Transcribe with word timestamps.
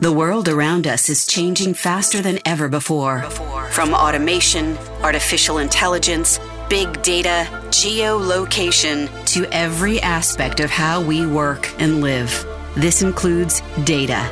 The 0.00 0.10
world 0.10 0.48
around 0.48 0.88
us 0.88 1.08
is 1.08 1.24
changing 1.24 1.74
faster 1.74 2.20
than 2.20 2.40
ever 2.44 2.68
before. 2.68 3.22
From 3.70 3.94
automation, 3.94 4.76
artificial 5.04 5.58
intelligence, 5.58 6.40
big 6.68 7.00
data, 7.02 7.48
geolocation, 7.68 9.08
to 9.26 9.46
every 9.52 10.00
aspect 10.00 10.58
of 10.58 10.68
how 10.68 11.00
we 11.00 11.24
work 11.24 11.72
and 11.80 12.00
live. 12.00 12.44
This 12.74 13.02
includes 13.02 13.62
data. 13.84 14.28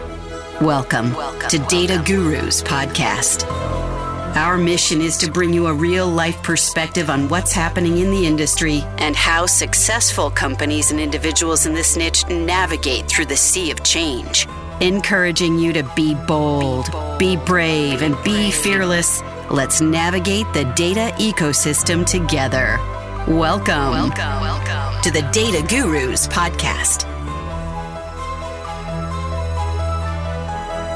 Welcome, 0.60 1.14
Welcome. 1.14 1.48
to 1.50 1.58
Data 1.58 2.02
Gurus 2.04 2.60
Podcast. 2.60 3.46
Our 4.34 4.58
mission 4.58 5.00
is 5.00 5.16
to 5.18 5.30
bring 5.30 5.52
you 5.52 5.68
a 5.68 5.72
real 5.74 6.08
life 6.08 6.42
perspective 6.42 7.08
on 7.08 7.28
what's 7.28 7.52
happening 7.52 7.98
in 7.98 8.10
the 8.10 8.26
industry 8.26 8.82
and 8.98 9.14
how 9.14 9.46
successful 9.46 10.28
companies 10.28 10.90
and 10.90 10.98
individuals 10.98 11.66
in 11.66 11.74
this 11.74 11.96
niche 11.96 12.26
navigate 12.28 13.06
through 13.06 13.26
the 13.26 13.36
sea 13.36 13.70
of 13.70 13.84
change 13.84 14.48
encouraging 14.82 15.58
you 15.58 15.72
to 15.72 15.84
be 15.94 16.14
bold, 16.26 16.86
be 17.16 17.36
brave, 17.36 18.02
and 18.02 18.16
be 18.24 18.50
fearless. 18.50 19.22
Let's 19.48 19.80
navigate 19.80 20.52
the 20.52 20.64
data 20.74 21.14
ecosystem 21.18 22.04
together. 22.04 22.78
Welcome, 23.28 23.92
welcome, 23.92 24.40
welcome 24.40 25.02
to 25.02 25.10
the 25.12 25.22
Data 25.32 25.64
Gurus 25.68 26.26
podcast. 26.26 27.11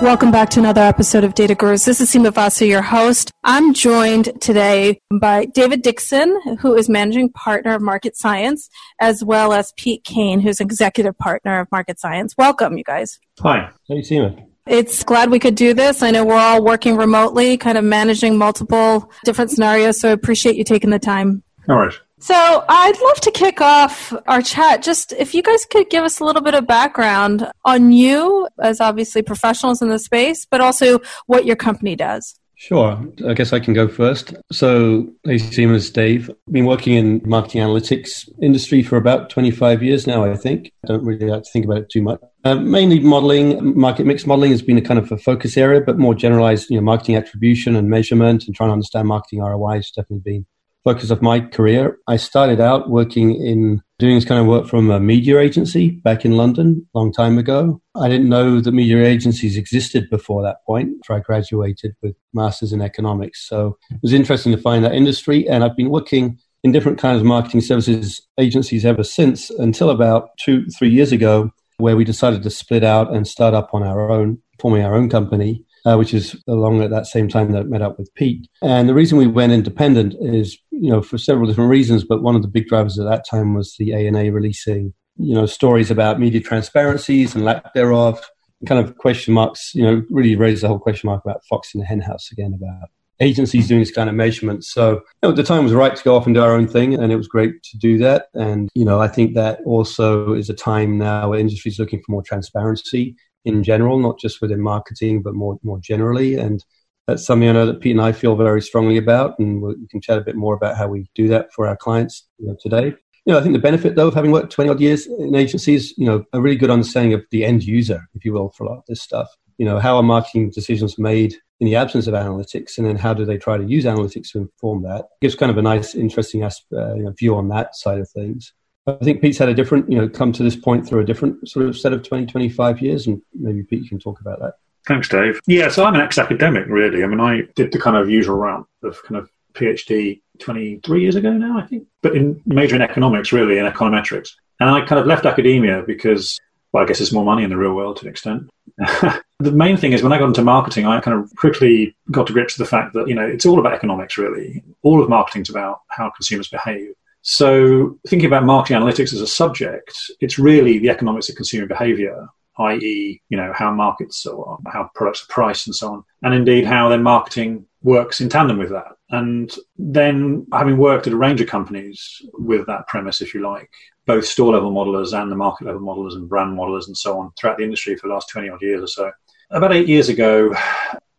Welcome 0.03 0.31
back 0.31 0.51
to 0.51 0.61
another 0.61 0.83
episode 0.83 1.25
of 1.25 1.33
Data 1.33 1.55
Gurus. 1.55 1.87
This 1.87 2.03
is 2.03 2.13
Seema 2.13 2.31
Vasu, 2.31 2.69
your 2.69 2.83
host. 2.83 3.31
I'm 3.45 3.73
joined 3.73 4.31
today 4.43 5.01
by 5.21 5.47
David 5.47 5.81
Dixon, 5.81 6.39
who 6.61 6.75
is 6.75 6.91
managing 6.91 7.31
partner 7.31 7.75
of 7.75 7.81
Market 7.81 8.15
Science, 8.15 8.69
as 9.01 9.25
well 9.25 9.55
as 9.55 9.73
Pete 9.79 10.05
Kane, 10.05 10.41
who's 10.41 10.61
executive 10.61 11.17
partner 11.17 11.61
of 11.61 11.73
Market 11.73 11.99
Science. 11.99 12.35
Welcome, 12.37 12.77
you 12.77 12.85
guys. 12.85 13.19
Hi. 13.41 13.71
Hey, 13.89 14.03
Seema. 14.03 14.47
It's 14.67 15.03
glad 15.03 15.31
we 15.31 15.39
could 15.39 15.55
do 15.55 15.73
this. 15.73 16.03
I 16.03 16.11
know 16.11 16.27
we're 16.27 16.37
all 16.37 16.63
working 16.63 16.97
remotely, 16.97 17.57
kind 17.57 17.79
of 17.79 17.85
managing 17.85 18.37
multiple 18.37 19.11
different 19.25 19.51
scenarios, 19.51 19.99
so 19.99 20.11
I 20.11 20.13
appreciate 20.13 20.57
you 20.57 20.65
taking 20.65 20.91
the 20.91 20.99
time. 20.99 21.43
All 21.71 21.77
right. 21.79 21.95
So 22.19 22.65
I'd 22.69 22.99
love 23.03 23.21
to 23.23 23.31
kick 23.31 23.61
off 23.61 24.13
our 24.27 24.41
chat. 24.41 24.83
Just 24.83 25.13
if 25.13 25.35
you 25.35 25.43
guys 25.43 25.67
could 25.67 25.91
give 25.91 26.03
us 26.03 26.19
a 26.19 26.25
little 26.25 26.41
bit 26.41 26.55
of 26.55 26.67
background 26.67 27.51
on 27.65 27.93
you 27.93 28.49
as 28.61 28.81
obviously 28.81 29.21
professionals 29.21 29.83
in 29.83 29.91
the 29.91 29.99
space, 29.99 30.47
but 30.47 30.63
also 30.63 31.01
what 31.27 31.45
your 31.45 31.57
company 31.57 31.95
does. 31.95 32.39
Sure. 32.59 32.99
I 33.29 33.35
guess 33.35 33.53
I 33.53 33.61
can 33.61 33.75
go 33.75 33.87
first. 33.87 34.35
So, 34.51 35.07
hey, 35.25 35.37
Siemens, 35.37 35.91
Dave. 35.91 36.31
I've 36.31 36.53
been 36.55 36.65
working 36.65 36.95
in 36.95 37.21
marketing 37.27 37.61
analytics 37.61 38.27
industry 38.41 38.83
for 38.83 38.97
about 38.97 39.29
25 39.29 39.83
years 39.83 40.07
now, 40.07 40.25
I 40.25 40.37
think. 40.37 40.73
I 40.83 40.89
don't 40.89 41.05
really 41.05 41.27
like 41.27 41.43
to 41.43 41.51
think 41.53 41.67
about 41.67 41.79
it 41.79 41.91
too 41.91 42.01
much. 42.01 42.19
Uh, 42.45 42.55
mainly 42.55 42.99
modeling, 42.99 43.79
market 43.79 44.07
mix 44.07 44.25
modeling 44.25 44.53
has 44.53 44.63
been 44.63 44.79
a 44.79 44.83
kind 44.83 44.99
of 44.99 45.13
a 45.13 45.19
focus 45.19 45.59
area, 45.59 45.83
but 45.83 45.99
more 45.99 46.15
generalized, 46.15 46.71
you 46.71 46.77
know, 46.77 46.83
marketing 46.83 47.17
attribution 47.17 47.77
and 47.77 47.91
measurement 47.91 48.45
and 48.47 48.57
trying 48.57 48.71
to 48.71 48.73
understand 48.73 49.07
marketing 49.07 49.41
ROI 49.41 49.75
has 49.75 49.91
definitely 49.91 50.23
been 50.25 50.47
focus 50.87 51.11
of 51.11 51.21
my 51.21 51.41
career. 51.41 51.99
I 52.07 52.17
started 52.17 52.61
out 52.61 52.89
working 52.89 53.35
in 53.35 53.83
doing 53.99 54.15
this 54.15 54.25
kind 54.25 54.41
of 54.41 54.47
work 54.47 54.69
from 54.69 54.89
a 54.89 55.01
media 55.01 55.41
agency 55.41 55.91
back 55.91 56.25
in 56.25 56.37
London 56.37 56.87
a 56.95 56.99
long 56.99 57.13
time 57.13 57.39
ago. 57.39 57.83
I 57.97 58.09
didn't 58.09 58.29
know 58.29 58.61
that 58.61 58.71
media 58.71 59.05
agencies 59.05 59.57
existed 59.57 60.09
before 60.11 60.45
that 60.45 60.59
point. 60.65 60.91
I 61.11 61.19
graduated 61.19 61.97
with 62.03 62.15
masters 62.35 62.73
in 62.73 62.81
economics. 62.81 63.49
So 63.49 63.77
it 63.91 63.99
was 64.01 64.13
interesting 64.13 64.53
to 64.53 64.63
find 64.63 64.85
that 64.85 64.95
industry. 64.95 65.49
And 65.49 65.65
I've 65.65 65.77
been 65.77 65.91
working 65.91 66.39
in 66.63 66.71
different 66.71 66.99
kinds 66.99 67.21
of 67.21 67.27
marketing 67.27 67.63
services 67.63 68.21
agencies 68.39 68.85
ever 68.87 69.03
since 69.03 69.51
until 69.51 69.91
about 69.91 70.39
two, 70.39 70.67
three 70.79 70.91
years 70.91 71.11
ago, 71.11 71.51
where 71.79 71.97
we 71.97 72.05
decided 72.05 72.45
to 72.45 72.51
split 72.51 72.85
out 72.85 73.13
and 73.13 73.27
start 73.27 73.55
up 73.55 73.71
on 73.73 73.83
our 73.83 74.09
own, 74.09 74.39
forming 74.61 74.85
our 74.85 74.95
own 74.95 75.11
company 75.11 75.66
uh, 75.87 75.97
which 75.97 76.13
is 76.13 76.37
along 76.49 76.83
at 76.83 76.91
that 76.91 77.07
same 77.07 77.29
time 77.29 77.53
that 77.53 77.61
I 77.61 77.63
met 77.63 77.81
up 77.81 77.99
with 77.99 78.13
Pete. 78.15 78.49
And 78.61 78.89
the 78.89 78.95
reason 78.95 79.17
we 79.17 79.29
went 79.29 79.53
independent 79.53 80.15
is, 80.21 80.59
you 80.71 80.91
know, 80.91 81.01
for 81.01 81.17
several 81.17 81.47
different 81.47 81.71
reasons, 81.71 82.05
but 82.05 82.23
one 82.23 82.35
of 82.35 82.43
the 82.43 82.49
big 82.49 82.67
drivers 82.67 82.99
at 82.99 83.07
that 83.09 83.25
time 83.29 83.55
was 83.55 83.77
the 83.79 83.95
ANA 83.95 84.33
releasing, 84.33 84.93
you 85.17 85.35
know, 85.35 85.47
stories 85.47 85.91
about 85.91 86.19
media 86.19 86.41
transparencies 86.41 87.35
and 87.35 87.45
lack 87.45 87.73
thereof, 87.73 88.21
kind 88.67 88.85
of 88.85 88.99
question 88.99 89.33
marks, 89.33 89.75
you 89.75 89.83
know, 89.83 90.03
really 90.11 90.35
raised 90.35 90.65
the 90.65 90.69
whole 90.69 90.81
question 90.81 91.07
mark 91.07 91.25
about 91.25 91.45
Fox 91.49 91.73
in 91.73 91.81
the 91.81 91.87
henhouse 91.87 92.33
again 92.33 92.53
about 92.53 92.89
agencies 93.21 93.69
doing 93.69 93.81
this 93.81 93.91
kind 93.91 94.11
of 94.11 94.15
measurement. 94.15 94.65
So 94.65 94.95
you 95.23 95.29
know, 95.29 95.33
the 95.33 95.43
time 95.43 95.65
was 95.65 95.73
right 95.73 95.95
to 95.95 96.05
go 96.05 96.17
off 96.17 96.27
and 96.27 96.35
do 96.35 96.43
our 96.43 96.55
own 96.55 96.67
thing, 96.67 96.95
and 96.95 97.13
it 97.13 97.17
was 97.17 97.29
great 97.29 97.63
to 97.63 97.79
do 97.79 97.97
that. 97.99 98.27
And 98.35 98.69
you 98.75 98.85
know, 98.85 99.01
I 99.01 99.09
think 99.09 99.35
that 99.35 99.61
also 99.65 100.33
is 100.33 100.51
a 100.51 100.55
time 100.55 100.99
now 100.99 101.31
where 101.31 101.39
industry 101.39 101.71
is 101.71 101.79
looking 101.79 102.01
for 102.01 102.13
more 102.13 102.23
transparency 102.23 103.17
in 103.45 103.63
general, 103.63 103.99
not 103.99 104.19
just 104.19 104.41
within 104.41 104.61
marketing, 104.61 105.23
but 105.23 105.35
more 105.35 105.59
more 105.63 105.79
generally. 105.79 106.35
And 106.35 106.65
that's 107.07 107.25
something 107.25 107.49
I 107.49 107.53
know 107.53 107.67
that 107.67 107.81
Pete 107.81 107.93
and 107.93 108.01
I 108.01 108.13
feel 108.13 108.35
very 108.37 108.61
strongly 108.61 108.97
about, 108.97 109.39
and 109.39 109.63
we 109.63 109.87
can 109.91 110.01
chat 110.01 110.19
a 110.19 110.23
bit 110.23 110.37
more 110.37 110.55
about 110.55 110.77
how 110.77 110.89
we 110.89 111.09
do 111.15 111.29
that 111.29 111.53
for 111.53 111.67
our 111.67 111.77
clients 111.77 112.27
you 112.39 112.49
know, 112.49 112.57
today. 112.61 112.95
You 113.25 113.33
know, 113.33 113.39
I 113.39 113.43
think 113.43 113.55
the 113.55 113.61
benefit 113.61 113.97
though 113.97 114.09
of 114.09 114.15
having 114.15 114.31
worked 114.31 114.53
20 114.53 114.71
odd 114.71 114.81
years 114.81 115.07
in 115.07 115.35
agencies, 115.35 115.95
you 115.97 116.07
know, 116.07 116.25
a 116.33 116.41
really 116.41 116.57
good 116.57 116.71
understanding 116.71 117.13
of 117.13 117.25
the 117.31 117.45
end 117.45 117.65
user, 117.65 118.09
if 118.15 118.25
you 118.25 118.33
will, 118.33 118.51
for 118.51 118.65
a 118.65 118.69
lot 118.69 118.79
of 118.79 118.85
this 118.89 119.03
stuff. 119.03 119.29
You 119.59 119.67
know, 119.67 119.79
how 119.79 119.97
are 119.97 120.03
marketing 120.03 120.51
decisions 120.51 120.99
made 120.99 121.35
in 121.61 121.67
the 121.67 121.77
absence 121.77 122.07
of 122.07 122.15
analytics, 122.15 122.77
and 122.77 122.87
then 122.87 122.97
how 122.97 123.15
do 123.15 123.25
they 123.25 123.39
try 123.39 123.57
to 123.57 123.65
use 123.65 123.85
analytics 123.85 124.33
to 124.33 124.39
inform 124.39 124.83
that? 124.83 125.01
It 125.01 125.23
gives 125.23 125.35
kind 125.35 125.51
of 125.51 125.59
a 125.59 125.63
nice, 125.63 125.95
interesting 125.95 126.45
uh, 126.45 126.51
you 126.71 127.05
know, 127.05 127.15
view 127.19 127.35
on 127.37 127.49
that 127.49 127.75
side 127.75 127.99
of 127.99 128.11
things. 128.11 128.53
I 128.87 128.97
think 129.03 129.21
Pete's 129.21 129.39
had 129.39 129.49
a 129.49 129.55
different, 129.55 129.91
you 129.91 129.99
know, 129.99 130.09
come 130.09 130.33
to 130.33 130.43
this 130.43 130.57
point 130.57 130.87
through 130.87 131.01
a 131.01 131.05
different 131.05 131.49
sort 131.49 131.67
of 131.67 131.77
set 131.77 131.93
of 131.93 132.03
20, 132.03 132.27
25 132.27 132.81
years, 132.81 133.07
and 133.07 133.21
maybe 133.35 133.65
Pete 133.65 133.83
you 133.83 133.89
can 133.89 133.99
talk 133.99 134.21
about 134.21 134.39
that. 134.41 134.55
Thanks, 134.87 135.09
Dave. 135.09 135.41
Yeah, 135.47 135.69
so 135.69 135.85
I'm 135.85 135.95
an 135.97 136.01
ex-academic, 136.01 136.67
really. 136.69 137.03
I 137.03 137.09
mean, 137.09 137.21
I 137.21 137.43
did 137.57 137.73
the 137.73 137.81
kind 137.81 137.97
of 137.97 138.09
usual 138.09 138.37
route 138.37 138.67
of 138.85 139.03
kind 139.03 139.17
of 139.17 139.29
PhD 139.55 140.21
23 140.39 141.01
years 141.01 141.17
ago 141.17 141.33
now, 141.33 141.59
I 141.59 141.67
think, 141.67 141.87
but 142.03 142.15
in 142.15 142.41
major 142.47 142.77
in 142.77 142.83
economics, 142.83 143.33
really, 143.33 143.59
in 143.59 143.67
econometrics. 143.67 144.31
And 144.61 144.71
I 144.71 144.83
kind 144.83 145.01
of 145.01 145.07
left 145.07 145.27
academia 145.27 145.83
because, 145.85 146.39
well, 146.73 146.85
I 146.85 146.87
guess 146.87 146.99
there's 146.99 147.13
more 147.13 147.25
money 147.25 147.43
in 147.43 147.51
the 147.51 147.57
real 147.57 147.75
world 147.75 147.97
to 147.97 148.05
an 148.05 148.11
extent. 148.11 148.49
the 148.79 149.53
main 149.53 149.77
thing 149.77 149.93
is 149.93 150.03
when 150.03 150.13
I 150.13 150.19
got 150.19 150.29
into 150.29 150.43
marketing, 150.43 150.87
I 150.87 151.01
kind 151.01 151.19
of 151.19 151.35
quickly 151.35 151.97
got 152.13 152.29
to 152.29 152.33
grips 152.33 152.57
with 152.57 152.69
the 152.69 152.71
fact 152.71 152.95
that, 152.95 153.09
you 153.09 153.15
know, 153.15 153.27
it's 153.27 153.47
all 153.47 153.59
about 153.59 153.75
economics, 153.75 154.17
really. 154.17 154.63
All 154.83 155.03
of 155.03 155.09
marketing's 155.09 155.51
about 155.51 155.81
how 155.89 156.11
consumers 156.11 156.49
behave. 156.49 156.95
So, 157.29 157.99
thinking 158.07 158.29
about 158.29 158.45
marketing 158.45 158.81
analytics 158.81 159.13
as 159.13 159.21
a 159.21 159.27
subject, 159.27 159.99
it's 160.21 160.39
really 160.39 160.79
the 160.79 160.91
economics 160.91 161.29
of 161.29 161.35
consumer 161.35 161.67
behavior, 161.67 162.29
i.e., 162.59 163.21
you 163.29 163.37
know, 163.37 163.53
how 163.53 163.73
markets 163.73 164.25
or 164.27 164.61
how 164.69 164.89
products 164.95 165.25
are 165.25 165.33
priced 165.33 165.67
and 165.67 165.75
so 165.75 165.93
on, 165.93 166.05
and 166.23 166.35
indeed 166.35 166.65
how 166.65 166.89
then 166.89 167.03
marketing 167.03 167.67
works 167.83 168.21
in 168.21 168.29
tandem 168.29 168.59
with 168.59 168.71
that. 168.71 168.93
And 169.11 169.53
then, 169.77 170.47
having 170.53 170.77
worked 170.77 171.09
at 171.09 171.15
a 171.15 171.17
range 171.17 171.41
of 171.41 171.49
companies 171.49 172.23
with 172.35 172.65
that 172.69 172.87
premise, 172.87 173.21
if 173.21 173.35
you 173.35 173.41
like, 173.41 173.71
both 174.07 174.25
store 174.25 174.53
level 174.53 174.71
modelers 174.71 175.13
and 175.13 175.29
the 175.29 175.35
market 175.35 175.67
level 175.67 175.81
modelers 175.81 176.15
and 176.15 176.29
brand 176.29 176.57
modelers 176.57 176.87
and 176.87 176.97
so 176.97 177.19
on 177.19 177.33
throughout 177.37 177.59
the 177.59 177.65
industry 177.65 177.97
for 177.97 178.07
the 178.07 178.15
last 178.15 178.29
20 178.29 178.51
odd 178.51 178.63
years 178.63 178.85
or 178.85 178.87
so. 178.87 179.11
About 179.51 179.75
eight 179.75 179.89
years 179.89 180.09
ago, 180.09 180.55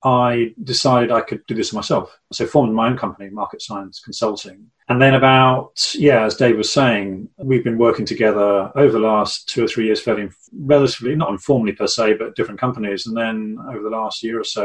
I 0.06 0.54
decided 0.64 1.12
I 1.12 1.20
could 1.20 1.46
do 1.48 1.56
this 1.56 1.74
myself. 1.74 2.18
So 2.32 2.48
formed 2.48 2.74
my 2.74 2.88
own 2.88 2.98
company, 2.98 3.30
Market 3.30 3.62
Science 3.62 4.00
Consulting. 4.00 4.72
And 4.90 5.02
then 5.02 5.16
about, 5.16 5.94
yeah, 5.96 6.24
as 6.24 6.38
Dave 6.38 6.56
was 6.56 6.72
saying, 6.72 7.28
we've 7.38 7.64
been 7.64 7.78
working 7.78 8.06
together 8.06 8.72
over 8.74 8.94
the 8.94 9.00
last 9.00 9.50
two 9.50 9.66
or 9.66 9.68
three 9.68 9.86
years, 9.86 10.02
fairly 10.02 10.30
relatively, 10.54 11.14
not 11.14 11.30
informally 11.30 11.74
per 11.74 11.88
se, 11.88 12.14
but 12.14 12.36
different 12.36 12.60
companies. 12.60 13.06
And 13.06 13.16
then 13.16 13.58
over 13.68 13.84
the 13.84 13.90
last 13.90 14.24
year 14.24 14.40
or 14.40 14.46
so, 14.46 14.64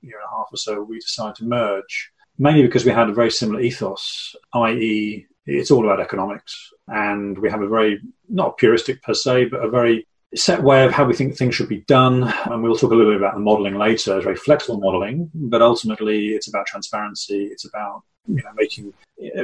year 0.00 0.16
and 0.16 0.26
a 0.26 0.34
half 0.34 0.48
or 0.50 0.56
so, 0.56 0.82
we 0.82 0.98
decided 0.98 1.36
to 1.36 1.44
merge, 1.44 2.10
mainly 2.38 2.62
because 2.62 2.86
we 2.86 2.92
had 2.92 3.10
a 3.10 3.14
very 3.14 3.30
similar 3.30 3.60
ethos, 3.60 4.34
i.e., 4.54 5.26
it's 5.44 5.70
all 5.70 5.84
about 5.84 6.00
economics. 6.00 6.72
And 6.86 7.36
we 7.38 7.50
have 7.50 7.60
a 7.60 7.68
very, 7.68 8.00
not 8.28 8.56
puristic 8.58 9.02
per 9.02 9.12
se, 9.12 9.46
but 9.46 9.62
a 9.62 9.68
very 9.68 10.07
set 10.34 10.62
way 10.62 10.84
of 10.84 10.92
how 10.92 11.04
we 11.04 11.14
think 11.14 11.36
things 11.36 11.54
should 11.54 11.68
be 11.68 11.82
done. 11.82 12.32
And 12.46 12.62
we'll 12.62 12.76
talk 12.76 12.92
a 12.92 12.94
little 12.94 13.12
bit 13.12 13.20
about 13.20 13.34
the 13.34 13.40
modeling 13.40 13.76
later, 13.76 14.16
it's 14.16 14.24
very 14.24 14.36
flexible 14.36 14.80
modeling, 14.80 15.30
but 15.34 15.62
ultimately 15.62 16.28
it's 16.28 16.48
about 16.48 16.66
transparency. 16.66 17.44
It's 17.44 17.64
about 17.64 18.02
you 18.26 18.36
know, 18.36 18.50
making 18.56 18.92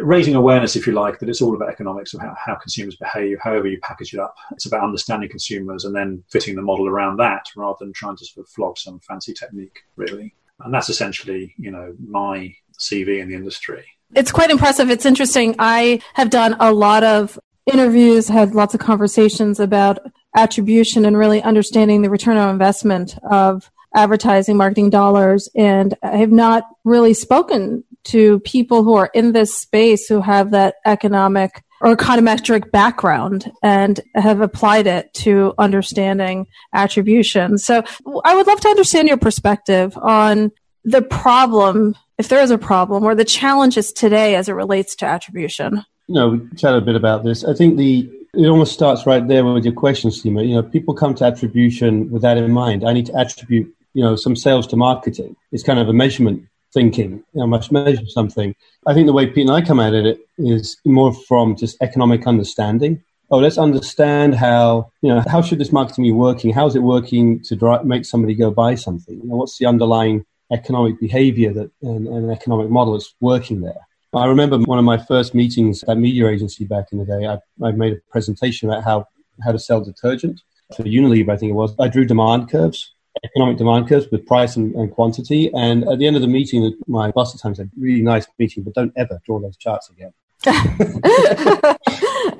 raising 0.03 0.35
awareness, 0.35 0.77
if 0.77 0.87
you 0.87 0.93
like, 0.93 1.19
that 1.19 1.29
it's 1.29 1.41
all 1.41 1.55
about 1.55 1.71
economics 1.71 2.15
of 2.15 2.21
how, 2.21 2.37
how 2.39 2.55
consumers 2.55 2.97
behave, 2.97 3.39
however 3.41 3.67
you 3.67 3.81
package 3.81 4.13
it 4.13 4.21
up. 4.21 4.37
It's 4.53 4.67
about 4.67 4.85
understanding 4.85 5.29
consumers 5.29 5.85
and 5.85 5.97
then 5.97 6.23
fitting 6.31 6.55
the 6.55 6.63
model 6.63 6.87
around 6.87 7.17
that 7.17 7.47
rather 7.57 7.79
than 7.81 7.93
trying 7.93 8.17
to 8.17 8.25
sort 8.25 8.47
of 8.47 8.51
flog 8.51 8.79
some 8.79 9.01
fancy 9.01 9.33
technique, 9.33 9.81
really. 9.97 10.35
And 10.61 10.73
that's 10.73 10.91
essentially, 10.91 11.55
you 11.57 11.71
know, 11.71 11.95
my 12.07 12.55
CV 12.79 13.21
in 13.21 13.29
the 13.29 13.35
industry. 13.35 13.85
It's 14.15 14.31
quite 14.31 14.51
impressive. 14.51 14.91
It's 14.91 15.07
interesting. 15.07 15.57
I 15.59 16.01
have 16.13 16.31
done 16.31 16.57
a 16.61 16.73
lot 16.73 17.03
of 17.03 17.39
interviews, 17.67 18.29
had 18.29 18.55
lots 18.55 18.75
of 18.75 18.81
conversations 18.81 19.59
about 19.59 19.99
attribution 20.35 21.05
and 21.05 21.17
really 21.17 21.43
understanding 21.43 22.03
the 22.03 22.11
return 22.11 22.37
on 22.37 22.51
investment 22.51 23.17
of 23.31 23.71
advertising 23.95 24.57
marketing 24.57 24.91
dollars. 24.91 25.49
And 25.55 25.95
I 26.03 26.17
have 26.17 26.33
not 26.33 26.65
really 26.85 27.15
spoken 27.15 27.85
to 28.05 28.41
people 28.41 28.83
who 28.85 28.95
are 28.95 29.11
in 29.15 29.33
this 29.33 29.57
space 29.57 30.07
who 30.07 30.21
have 30.21 30.51
that 30.51 30.77
economic 30.85 31.63
or 31.81 31.97
econometric 31.97 32.71
background 32.71 33.51
and 33.63 34.01
have 34.15 34.41
applied 34.41 34.87
it 34.87 35.13
to 35.15 35.55
understanding 35.59 36.47
attribution. 36.73 37.59
So 37.59 37.83
I 38.25 38.35
would 38.35 38.47
love 38.47 38.61
to 38.61 38.69
understand 38.69 39.09
your 39.09 39.17
perspective 39.17 39.97
on 39.99 40.51
the 40.85 41.03
problem, 41.03 41.95
if 42.19 42.29
there 42.29 42.43
is 42.43 42.51
a 42.51 42.59
problem, 42.59 43.05
or 43.05 43.15
the 43.15 43.25
challenges 43.25 43.93
today 43.93 44.35
as 44.35 44.49
it 44.49 44.53
relates 44.53 44.95
to 44.97 45.07
attribution. 45.07 45.85
You 46.09 46.15
know, 46.15 46.29
we 46.31 46.57
chatted 46.57 46.83
a 46.83 46.85
bit 46.85 46.97
about 46.97 47.25
this. 47.25 47.45
I 47.45 47.55
think 47.55 47.77
the 47.77 48.11
it 48.37 48.47
almost 48.47 48.73
starts 48.73 49.07
right 49.07 49.27
there 49.27 49.45
with 49.45 49.65
your 49.65 49.75
question, 49.75 50.11
Seema. 50.11 50.47
You 50.47 50.57
know, 50.57 50.63
people 50.63 50.95
come 50.95 51.15
to 51.17 51.25
attribution 51.25 52.11
with 52.11 52.23
that 52.23 52.37
in 52.37 52.51
mind. 52.53 52.87
I 52.87 52.93
need 52.93 53.07
to 53.07 53.17
attribute, 53.19 53.75
you 53.95 54.03
know, 54.03 54.17
some 54.17 54.37
sales 54.37 54.67
to 54.69 54.77
marketing. 54.77 55.37
It's 55.53 55.63
kind 55.63 55.79
of 55.79 55.89
a 55.89 55.93
measurement 55.93 56.47
thinking. 56.73 57.13
You 57.13 57.25
know, 57.35 57.43
I 57.45 57.47
must 57.47 57.73
measure 57.73 58.07
something. 58.07 58.55
I 58.87 58.95
think 58.95 59.07
the 59.07 59.13
way 59.13 59.27
Pete 59.27 59.49
and 59.49 59.51
I 59.51 59.63
come 59.63 59.81
at 59.81 59.95
it 59.95 60.19
is 60.39 60.77
more 60.85 61.15
from 61.15 61.57
just 61.57 61.77
economic 61.81 62.27
understanding. 62.27 63.03
Oh, 63.31 63.39
let's 63.39 63.59
understand 63.59 64.35
how 64.35 64.93
you 65.01 65.09
know 65.09 65.23
how 65.27 65.41
should 65.41 65.59
this 65.59 65.73
marketing 65.73 66.05
be 66.05 66.13
working? 66.13 66.53
How 66.53 66.67
is 66.67 66.77
it 66.77 66.83
working 66.83 67.43
to 67.45 67.57
drive, 67.57 67.85
make 67.85 68.05
somebody 68.05 68.35
go 68.35 68.51
buy 68.51 68.75
something? 68.75 69.17
You 69.17 69.29
know, 69.29 69.37
what's 69.37 69.59
the 69.59 69.67
underlying 69.67 70.27
economic 70.53 71.01
behavior 71.01 71.53
that 71.55 71.71
and, 71.83 72.07
and 72.07 72.31
economic 72.31 72.69
model 72.69 72.93
that's 72.93 73.15
working 73.21 73.63
there? 73.63 73.87
I 74.17 74.27
remember 74.27 74.59
one 74.59 74.79
of 74.79 74.85
my 74.85 74.99
first 74.99 75.35
meetings 75.35 75.83
at 75.85 75.99
media 75.99 76.29
agency 76.29 76.65
back 76.65 76.87
in 76.93 76.99
the 76.99 77.05
day. 77.05 77.27
I, 77.27 77.39
I 77.67 77.73
made 77.73 77.95
a 77.95 78.01
presentation 78.11 78.69
about 78.69 78.85
how 78.85 79.07
how 79.43 79.53
to 79.53 79.59
sell 79.59 79.81
detergent 79.81 80.41
for 80.77 80.85
Unilever. 80.85 81.33
I 81.33 81.37
think 81.37 81.51
it 81.51 81.55
was. 81.55 81.75
I 81.79 81.89
drew 81.89 82.05
demand 82.05 82.51
curves 82.51 82.95
economic 83.23 83.57
demand 83.57 83.89
curves 83.89 84.09
with 84.11 84.27
price 84.27 84.57
and, 84.57 84.75
and, 84.75 84.91
quantity. 84.91 85.51
And 85.55 85.89
at 85.89 85.99
the 85.99 86.07
end 86.07 86.17
of 86.17 86.23
the 86.23 86.29
meeting, 86.29 86.77
my 86.87 87.11
boss 87.11 87.35
at 87.35 87.41
times 87.41 87.59
said, 87.59 87.71
really 87.79 88.03
nice 88.03 88.27
meeting, 88.39 88.65
but 88.65 88.75
don't 88.75 88.93
ever 88.97 89.21
draw 89.25 89.41
those 89.41 89.57
charts 89.57 89.91
again. 89.91 90.13